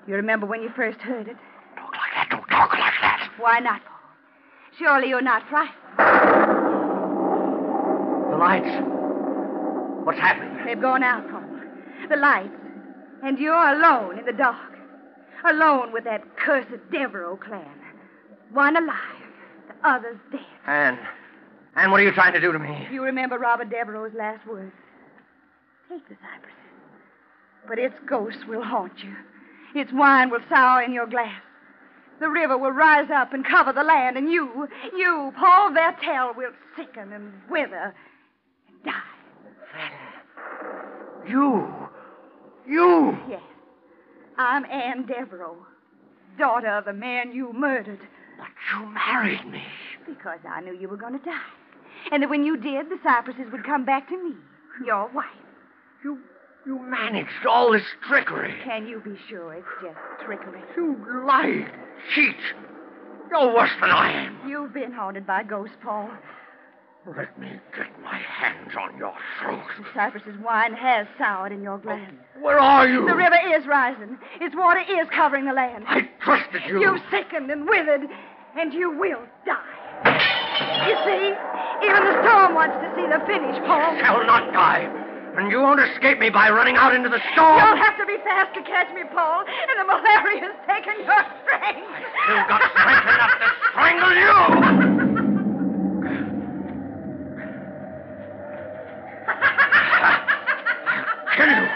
You 0.08 0.16
remember 0.16 0.46
when 0.46 0.62
you 0.62 0.70
first 0.76 1.00
heard 1.00 1.28
it? 1.28 1.38
Talk 1.78 1.92
like 1.94 2.12
that. 2.16 2.28
Don't 2.30 2.48
talk 2.48 2.72
like 2.74 2.94
that. 3.02 3.32
Why 3.40 3.60
not, 3.60 3.82
Paul? 3.86 3.98
Surely 4.78 5.10
you're 5.10 5.22
not 5.22 5.44
frightened. 5.50 5.78
The 8.30 8.38
lights. 8.38 8.68
What's 10.04 10.20
happened? 10.20 10.68
They've 10.68 10.82
gone 10.82 11.04
out, 11.04 11.30
Paul. 11.30 11.44
The 12.10 12.16
lights. 12.16 12.50
And 13.24 13.38
you're 13.38 13.54
alone 13.54 14.20
in 14.20 14.26
the 14.26 14.34
dark. 14.34 14.78
Alone 15.46 15.92
with 15.92 16.04
that 16.06 16.24
cursed 16.38 16.70
Devereaux 16.92 17.38
clan. 17.38 17.66
One 18.52 18.76
alive, 18.76 18.98
the 19.68 19.88
other's 19.88 20.18
dead. 20.32 20.42
Anne. 20.68 21.00
Anne, 21.76 21.92
what 21.92 22.02
are 22.02 22.04
you 22.04 22.12
trying 22.12 22.34
to 22.34 22.42
do 22.42 22.52
to 22.52 22.60
me? 22.60 22.88
You 22.92 23.04
remember 23.04 23.38
Robert 23.40 23.70
Devereaux's 23.70 24.16
last 24.18 24.46
words. 24.46 24.74
Take 25.90 26.08
the 26.10 26.16
cypresses. 26.16 26.58
But 27.68 27.80
its 27.80 27.96
ghost 28.08 28.48
will 28.48 28.64
haunt 28.64 28.94
you. 29.04 29.16
Its 29.80 29.92
wine 29.94 30.30
will 30.30 30.42
sour 30.50 30.82
in 30.82 30.94
your 30.94 31.08
glass. 31.08 31.42
The 32.20 32.30
river 32.30 32.58
will 32.58 32.72
rise 32.72 33.10
up 33.10 33.34
and 33.34 33.46
cover 33.46 33.74
the 33.74 33.84
land, 33.84 34.18
and 34.18 34.30
you, 34.30 34.68
you, 34.96 35.34
Paul 35.38 35.72
Vertel, 35.72 36.36
will 36.36 36.52
sicken 36.76 37.14
and 37.14 37.34
wither 37.50 37.96
and 38.68 38.84
die. 38.84 39.11
You. 41.28 41.68
You. 42.68 43.18
Yes. 43.30 43.42
I'm 44.38 44.66
Anne 44.66 45.06
Devereaux, 45.06 45.58
daughter 46.38 46.70
of 46.78 46.86
the 46.86 46.94
man 46.94 47.32
you 47.32 47.54
murdered, 47.54 48.00
But 48.38 48.48
you 48.74 48.88
married 48.94 49.46
me. 49.46 49.64
because 50.08 50.40
I 50.50 50.62
knew 50.62 50.74
you 50.74 50.88
were 50.90 50.98
going 50.98 51.18
to 51.18 51.24
die. 51.26 51.42
And 52.12 52.24
that 52.24 52.30
when 52.30 52.44
you 52.46 52.58
did, 52.58 52.90
the 52.90 52.98
cypresses 53.04 53.52
would 53.52 53.64
come 53.64 53.86
back 53.86 54.08
to 54.10 54.24
me, 54.24 54.36
your 54.86 55.10
wife. 55.14 55.26
You. 56.04 56.20
You 56.64 56.78
managed 56.80 57.48
all 57.50 57.72
this 57.72 57.82
trickery. 58.08 58.54
Can 58.64 58.86
you 58.88 59.00
be 59.04 59.16
sure 59.28 59.54
it's 59.56 59.66
just 59.82 59.98
trickery? 60.24 60.62
You 60.78 60.96
lie, 61.26 61.66
cheat. 62.14 62.36
You're 63.32 63.56
worse 63.56 63.72
than 63.82 63.90
I 63.90 64.12
am. 64.28 64.48
You've 64.48 64.72
been 64.72 64.92
haunted 64.92 65.26
by 65.26 65.42
ghosts, 65.42 65.76
Paul. 65.84 66.08
Let 67.06 67.38
me 67.40 67.50
get 67.76 67.88
my 68.04 68.18
hands 68.18 68.74
on 68.80 68.96
your 68.96 69.14
throat. 69.40 69.64
Cypress's 69.96 70.38
wine 70.44 70.74
has 70.74 71.08
soured 71.18 71.52
in 71.52 71.64
your 71.64 71.80
glass. 71.80 72.12
Where 72.40 72.60
are 72.60 72.88
you? 72.88 73.08
The 73.08 73.16
river 73.16 73.40
is 73.58 73.66
rising. 73.66 74.20
Its 74.40 74.56
water 74.56 74.82
is 74.82 75.08
covering 75.10 75.46
the 75.46 75.54
land. 75.54 75.86
I 75.88 76.08
trusted 76.22 76.62
you. 76.68 76.80
You've 76.80 77.02
sickened 77.10 77.50
and 77.50 77.68
withered, 77.68 78.02
and 78.56 78.72
you 78.72 78.92
will 78.92 79.24
die. 79.48 79.66
You 80.86 80.96
see, 81.02 81.34
even 81.90 82.06
the 82.06 82.22
storm 82.22 82.54
wants 82.54 82.78
to 82.86 82.94
see 82.96 83.08
the 83.10 83.18
finish, 83.26 83.58
Paul. 83.66 83.98
shall 83.98 84.24
not 84.28 84.54
die. 84.54 84.86
And 85.38 85.50
you 85.50 85.60
won't 85.60 85.80
escape 85.80 86.20
me 86.20 86.30
by 86.30 86.52
running 86.52 86.76
out 86.76 86.94
into 86.94 87.10
the 87.10 87.22
storm. 87.34 87.58
You'll 87.58 87.82
have 87.82 87.98
to 87.98 88.06
be 88.06 88.18
fast 88.24 88.54
to 88.54 88.62
catch 88.62 88.94
me, 88.94 89.02
Paul, 89.12 89.42
and 89.48 89.80
the 89.80 89.86
malaria's 89.90 90.54
taken 90.70 91.02
your 91.02 91.24
strength. 91.42 91.88
You've 92.30 92.48
got 92.48 92.62
strength 92.78 93.08
enough 93.10 93.40
to 93.42 93.50
strangle 93.74 94.14
you. 94.14 95.42
I'll 100.04 101.38
kill 101.38 101.48
you. 101.48 101.68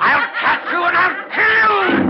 I'll 0.00 0.26
catch 0.40 0.64
you 0.72 0.80
and 0.84 0.96
I'll 0.96 1.16
kill 1.34 1.52
you. 1.52 2.06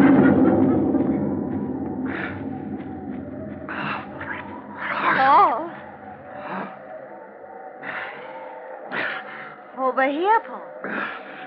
Paul. 5.16 5.70
Here, 10.10 10.40
Paul. 10.40 10.62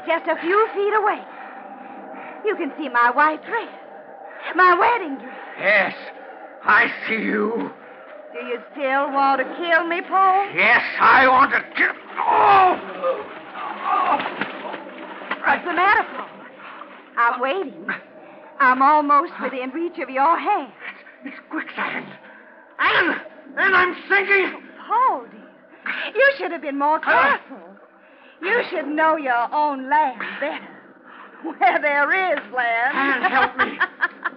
Just 0.07 0.27
a 0.27 0.35
few 0.41 0.67
feet 0.73 0.93
away. 0.95 1.21
You 2.45 2.55
can 2.55 2.71
see 2.77 2.89
my 2.89 3.11
white 3.11 3.43
dress. 3.45 3.69
My 4.55 4.77
wedding 4.77 5.17
dress. 5.17 5.37
Yes, 5.59 5.95
I 6.63 6.91
see 7.07 7.21
you. 7.21 7.71
Do 8.33 8.39
you 8.45 8.59
still 8.71 9.11
want 9.11 9.39
to 9.39 9.45
kill 9.57 9.87
me, 9.87 10.01
Paul? 10.01 10.45
Yes, 10.55 10.81
I 10.99 11.27
want 11.27 11.51
to 11.51 11.61
kill. 11.75 11.93
Oh! 12.19 12.77
What's 15.45 15.65
the 15.65 15.73
matter, 15.73 16.05
Paul? 16.15 16.29
I'm 17.17 17.41
waiting. 17.41 17.87
I'm 18.59 18.81
almost 18.81 19.33
within 19.41 19.71
reach 19.71 19.97
of 19.99 20.09
your 20.09 20.37
hand. 20.37 20.71
It's 21.25 21.35
quicksand. 21.49 22.05
Anne! 22.79 23.21
Anne, 23.57 23.73
I'm 23.73 23.95
sinking! 24.09 24.61
Paul, 24.87 25.25
dear, 25.31 26.13
you 26.15 26.31
should 26.37 26.51
have 26.51 26.61
been 26.61 26.77
more 26.77 26.99
careful. 26.99 27.57
You 28.41 28.61
should 28.69 28.87
know 28.87 29.17
your 29.17 29.53
own 29.53 29.89
land 29.89 30.21
better. 30.39 30.75
Where 31.43 31.79
there 31.79 32.33
is 32.33 32.39
land. 32.53 32.97
Anne, 32.97 33.31
help 33.31 33.57
me. 33.57 33.79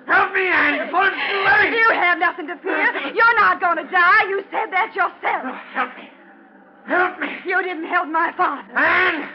Help 0.07 0.33
me, 0.35 0.47
Anne, 0.47 0.87
before 0.87 1.07
it's 1.07 1.17
too 1.17 1.43
late. 1.45 1.73
You 1.79 1.91
have 1.95 2.19
nothing 2.19 2.47
to 2.47 2.57
fear. 2.63 2.93
You're 3.15 3.35
not 3.35 3.61
going 3.61 3.77
to 3.85 3.91
die. 3.91 4.25
You 4.29 4.45
said 4.51 4.71
that 4.71 4.95
yourself. 4.95 5.45
Oh, 5.45 5.61
help 5.75 5.97
me. 5.97 6.11
Help 6.87 7.19
me. 7.19 7.29
You 7.45 7.63
didn't 7.63 7.87
help 7.87 8.09
my 8.09 8.33
father. 8.37 8.73
Anne! 8.77 9.29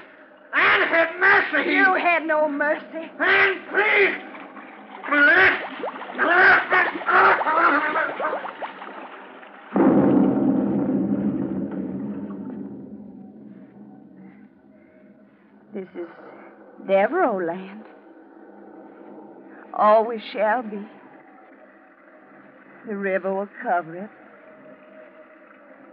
Anne, 0.54 0.88
have 0.88 1.20
mercy. 1.20 1.72
You 1.72 1.96
had 1.96 2.26
no 2.26 2.48
mercy. 2.48 3.12
Anne, 3.20 3.60
please. 3.70 4.16
This 15.78 15.90
is 15.94 16.10
Devereaux 16.88 17.38
land. 17.38 17.84
Always 19.76 20.22
shall 20.34 20.64
be. 20.64 20.80
The 22.88 22.96
river 22.96 23.32
will 23.32 23.50
cover 23.62 23.96
it. 23.96 24.10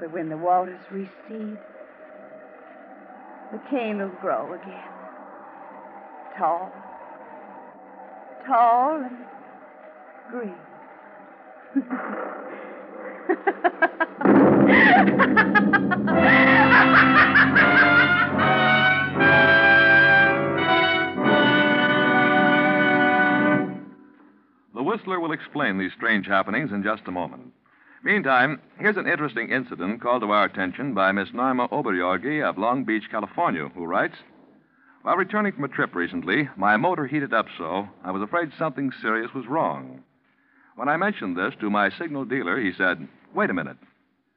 But 0.00 0.10
when 0.10 0.30
the 0.30 0.38
waters 0.38 0.80
recede, 0.90 1.58
the 3.52 3.60
cane 3.68 3.98
will 3.98 4.08
grow 4.22 4.54
again. 4.54 4.88
Tall. 6.38 6.72
Tall 8.46 9.04
and 9.04 9.18
green. 10.30 10.56
The 14.64 16.10
Whistler 24.94 25.18
will 25.18 25.32
explain 25.32 25.76
these 25.76 25.92
strange 25.92 26.28
happenings 26.28 26.70
in 26.70 26.84
just 26.84 27.08
a 27.08 27.10
moment. 27.10 27.52
Meantime, 28.04 28.60
here's 28.78 28.96
an 28.96 29.08
interesting 29.08 29.50
incident 29.50 30.00
called 30.00 30.22
to 30.22 30.30
our 30.30 30.44
attention 30.44 30.94
by 30.94 31.10
Miss 31.10 31.32
Norma 31.34 31.66
Oberjorgi 31.66 32.48
of 32.48 32.58
Long 32.58 32.84
Beach, 32.84 33.02
California, 33.10 33.68
who 33.74 33.86
writes 33.86 34.14
While 35.02 35.16
returning 35.16 35.50
from 35.50 35.64
a 35.64 35.68
trip 35.68 35.96
recently, 35.96 36.48
my 36.56 36.76
motor 36.76 37.08
heated 37.08 37.34
up 37.34 37.46
so 37.58 37.88
I 38.04 38.12
was 38.12 38.22
afraid 38.22 38.52
something 38.56 38.92
serious 39.02 39.34
was 39.34 39.48
wrong. 39.48 40.04
When 40.76 40.88
I 40.88 40.96
mentioned 40.96 41.36
this 41.36 41.54
to 41.58 41.68
my 41.70 41.90
signal 41.90 42.24
dealer, 42.24 42.60
he 42.60 42.72
said, 42.72 43.08
Wait 43.34 43.50
a 43.50 43.54
minute. 43.54 43.78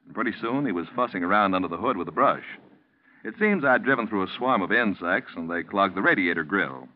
And 0.06 0.14
pretty 0.16 0.32
soon 0.40 0.66
he 0.66 0.72
was 0.72 0.88
fussing 0.96 1.22
around 1.22 1.54
under 1.54 1.68
the 1.68 1.76
hood 1.76 1.96
with 1.96 2.08
a 2.08 2.12
brush. 2.12 2.58
It 3.22 3.34
seems 3.38 3.64
I'd 3.64 3.84
driven 3.84 4.08
through 4.08 4.24
a 4.24 4.34
swarm 4.36 4.62
of 4.62 4.72
insects 4.72 5.34
and 5.36 5.48
they 5.48 5.62
clogged 5.62 5.94
the 5.94 6.02
radiator 6.02 6.42
grill. 6.42 6.88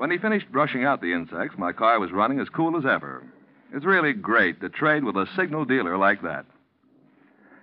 When 0.00 0.10
he 0.10 0.16
finished 0.16 0.50
brushing 0.50 0.82
out 0.82 1.02
the 1.02 1.12
insects, 1.12 1.58
my 1.58 1.72
car 1.72 2.00
was 2.00 2.10
running 2.10 2.40
as 2.40 2.48
cool 2.48 2.74
as 2.78 2.86
ever. 2.86 3.22
It's 3.70 3.84
really 3.84 4.14
great 4.14 4.58
to 4.62 4.70
trade 4.70 5.04
with 5.04 5.14
a 5.14 5.28
signal 5.36 5.66
dealer 5.66 5.98
like 5.98 6.22
that. 6.22 6.46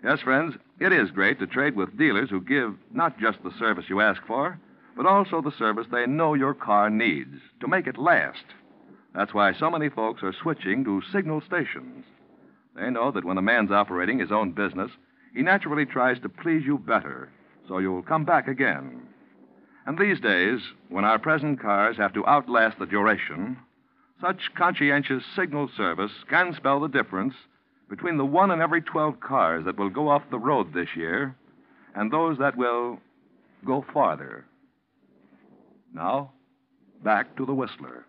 Yes, 0.04 0.22
friends, 0.22 0.54
it 0.80 0.94
is 0.94 1.10
great 1.10 1.40
to 1.40 1.48
trade 1.48 1.76
with 1.76 1.98
dealers 1.98 2.30
who 2.30 2.40
give 2.40 2.76
not 2.94 3.20
just 3.20 3.42
the 3.42 3.50
service 3.58 3.86
you 3.90 4.02
ask 4.02 4.22
for, 4.28 4.60
but 4.96 5.08
also 5.08 5.42
the 5.42 5.58
service 5.58 5.88
they 5.92 6.06
know 6.06 6.36
your 6.36 6.54
car 6.54 6.92
needs 6.92 7.40
to 7.60 7.68
make 7.68 7.88
it 7.88 7.98
last. 7.98 8.46
That's 9.16 9.34
why 9.34 9.54
so 9.54 9.72
many 9.72 9.90
folks 9.90 10.22
are 10.22 10.32
switching 10.32 10.84
to 10.84 11.02
signal 11.12 11.42
stations. 11.42 12.06
They 12.76 12.92
know 12.92 13.10
that 13.14 13.26
when 13.26 13.40
a 13.40 13.42
man's 13.42 13.72
operating 13.72 14.20
his 14.20 14.32
own 14.32 14.52
business, 14.52 14.92
he 15.34 15.42
naturally 15.42 15.88
tries 15.88 16.20
to 16.20 16.30
please 16.30 16.68
you 16.68 16.78
better, 16.78 17.32
so 17.68 17.80
you'll 17.80 18.04
come 18.04 18.26
back 18.26 18.48
again. 18.48 19.08
And 19.88 19.98
these 19.98 20.20
days, 20.20 20.60
when 20.90 21.06
our 21.06 21.18
present 21.18 21.62
cars 21.62 21.96
have 21.96 22.14
to 22.14 22.28
outlast 22.28 22.78
the 22.78 22.86
duration, 22.86 23.56
such 24.20 24.54
conscientious 24.54 25.24
signal 25.34 25.70
service 25.78 26.12
can 26.30 26.54
spell 26.54 26.82
the 26.82 26.90
difference 26.90 27.34
between 27.90 28.18
the 28.18 28.26
one 28.26 28.52
in 28.52 28.60
every 28.60 28.82
12 28.82 29.22
cars 29.22 29.64
that 29.64 29.80
will 29.80 29.90
go 29.90 30.10
off 30.10 30.24
the 30.30 30.38
road 30.38 30.74
this 30.74 30.90
year 30.94 31.38
and 31.96 32.12
those 32.12 32.38
that 32.38 32.58
will 32.58 33.00
go 33.66 33.86
farther. 33.94 34.44
Now, 35.94 36.34
back 37.02 37.38
to 37.38 37.46
the 37.46 37.54
Whistler. 37.54 38.06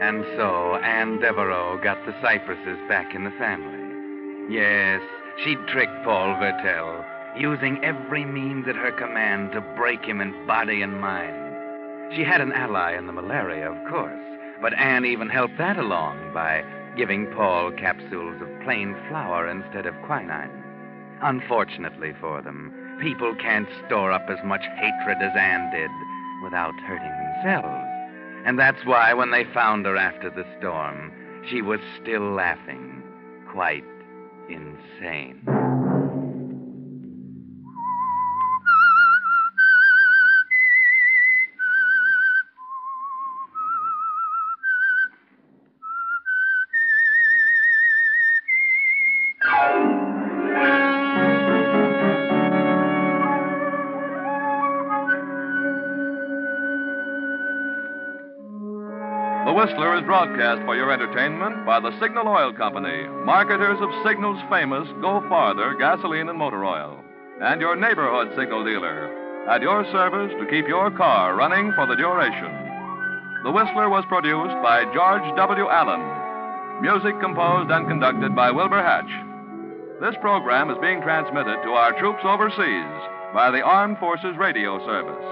And 0.00 0.24
so 0.36 0.76
Anne 0.76 1.18
Devereaux 1.18 1.80
got 1.82 1.98
the 2.06 2.14
Cypresses 2.22 2.78
back 2.88 3.16
in 3.16 3.24
the 3.24 3.32
family. 3.32 3.87
Yes, 4.48 5.02
she'd 5.44 5.66
tricked 5.66 6.04
Paul 6.04 6.34
Vertel, 6.40 7.04
using 7.36 7.84
every 7.84 8.24
means 8.24 8.66
at 8.66 8.76
her 8.76 8.92
command 8.92 9.52
to 9.52 9.60
break 9.60 10.02
him 10.02 10.22
in 10.22 10.46
body 10.46 10.80
and 10.80 10.98
mind. 10.98 12.14
She 12.16 12.24
had 12.24 12.40
an 12.40 12.52
ally 12.52 12.96
in 12.96 13.06
the 13.06 13.12
malaria, 13.12 13.70
of 13.70 13.90
course, 13.90 14.18
but 14.62 14.72
Anne 14.72 15.04
even 15.04 15.28
helped 15.28 15.58
that 15.58 15.76
along 15.76 16.32
by 16.32 16.64
giving 16.96 17.26
Paul 17.26 17.72
capsules 17.72 18.40
of 18.40 18.48
plain 18.64 18.96
flour 19.08 19.46
instead 19.46 19.84
of 19.84 20.00
quinine. 20.06 20.64
Unfortunately 21.20 22.14
for 22.18 22.40
them, 22.40 22.72
people 23.02 23.34
can't 23.34 23.68
store 23.86 24.12
up 24.12 24.30
as 24.30 24.42
much 24.44 24.62
hatred 24.76 25.18
as 25.20 25.36
Anne 25.36 25.70
did 25.70 25.90
without 26.42 26.74
hurting 26.86 27.12
themselves. 27.44 27.84
And 28.46 28.58
that's 28.58 28.86
why 28.86 29.12
when 29.12 29.30
they 29.30 29.44
found 29.52 29.84
her 29.84 29.98
after 29.98 30.30
the 30.30 30.46
storm, 30.58 31.12
she 31.50 31.60
was 31.60 31.80
still 32.00 32.32
laughing, 32.32 33.02
quite 33.52 33.84
insane. 34.48 35.57
Broadcast 60.38 60.64
for 60.66 60.76
your 60.76 60.92
entertainment 60.92 61.66
by 61.66 61.80
the 61.80 61.90
Signal 61.98 62.28
Oil 62.28 62.52
Company, 62.52 63.08
marketers 63.26 63.78
of 63.80 63.90
Signal's 64.06 64.38
famous 64.48 64.86
Go 65.02 65.20
Farther 65.28 65.74
gasoline 65.74 66.28
and 66.28 66.38
motor 66.38 66.64
oil, 66.64 67.02
and 67.42 67.60
your 67.60 67.74
neighborhood 67.74 68.28
signal 68.38 68.64
dealer, 68.64 69.10
at 69.50 69.62
your 69.62 69.84
service 69.90 70.30
to 70.38 70.46
keep 70.46 70.68
your 70.68 70.92
car 70.92 71.34
running 71.34 71.72
for 71.74 71.88
the 71.88 71.96
duration. 71.96 72.54
The 73.42 73.50
Whistler 73.50 73.90
was 73.90 74.04
produced 74.06 74.54
by 74.62 74.86
George 74.94 75.26
W. 75.34 75.66
Allen. 75.66 76.06
Music 76.82 77.18
composed 77.18 77.72
and 77.72 77.88
conducted 77.88 78.36
by 78.36 78.52
Wilbur 78.52 78.78
Hatch. 78.78 79.10
This 80.00 80.14
program 80.20 80.70
is 80.70 80.78
being 80.78 81.02
transmitted 81.02 81.58
to 81.66 81.74
our 81.74 81.98
troops 81.98 82.22
overseas 82.22 82.94
by 83.34 83.50
the 83.50 83.62
Armed 83.62 83.98
Forces 83.98 84.38
Radio 84.38 84.78
Service. 84.86 85.26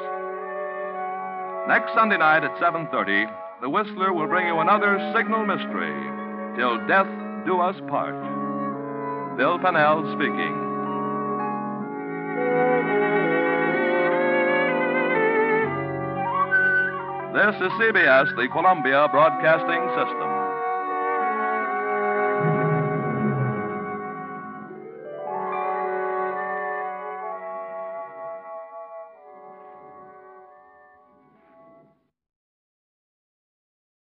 Next 1.69 1.95
Sunday 1.95 2.19
night 2.19 2.43
at 2.43 2.59
7:30, 2.59 3.46
the 3.61 3.69
Whistler 3.71 4.13
will 4.13 4.27
bring 4.27 4.47
you 4.47 4.59
another 4.61 4.99
signal 5.17 5.47
mystery. 5.47 5.95
Till 6.57 6.77
death 6.87 7.09
do 7.47 7.61
us 7.61 7.77
part. 7.89 8.15
Bill 9.37 9.59
Pennell 9.59 10.05
speaking. 10.13 10.65
This 17.33 17.55
is 17.57 17.73
CBS, 17.81 18.35
the 18.37 18.49
Columbia 18.53 19.09
Broadcasting 19.11 19.85
System. 19.97 20.36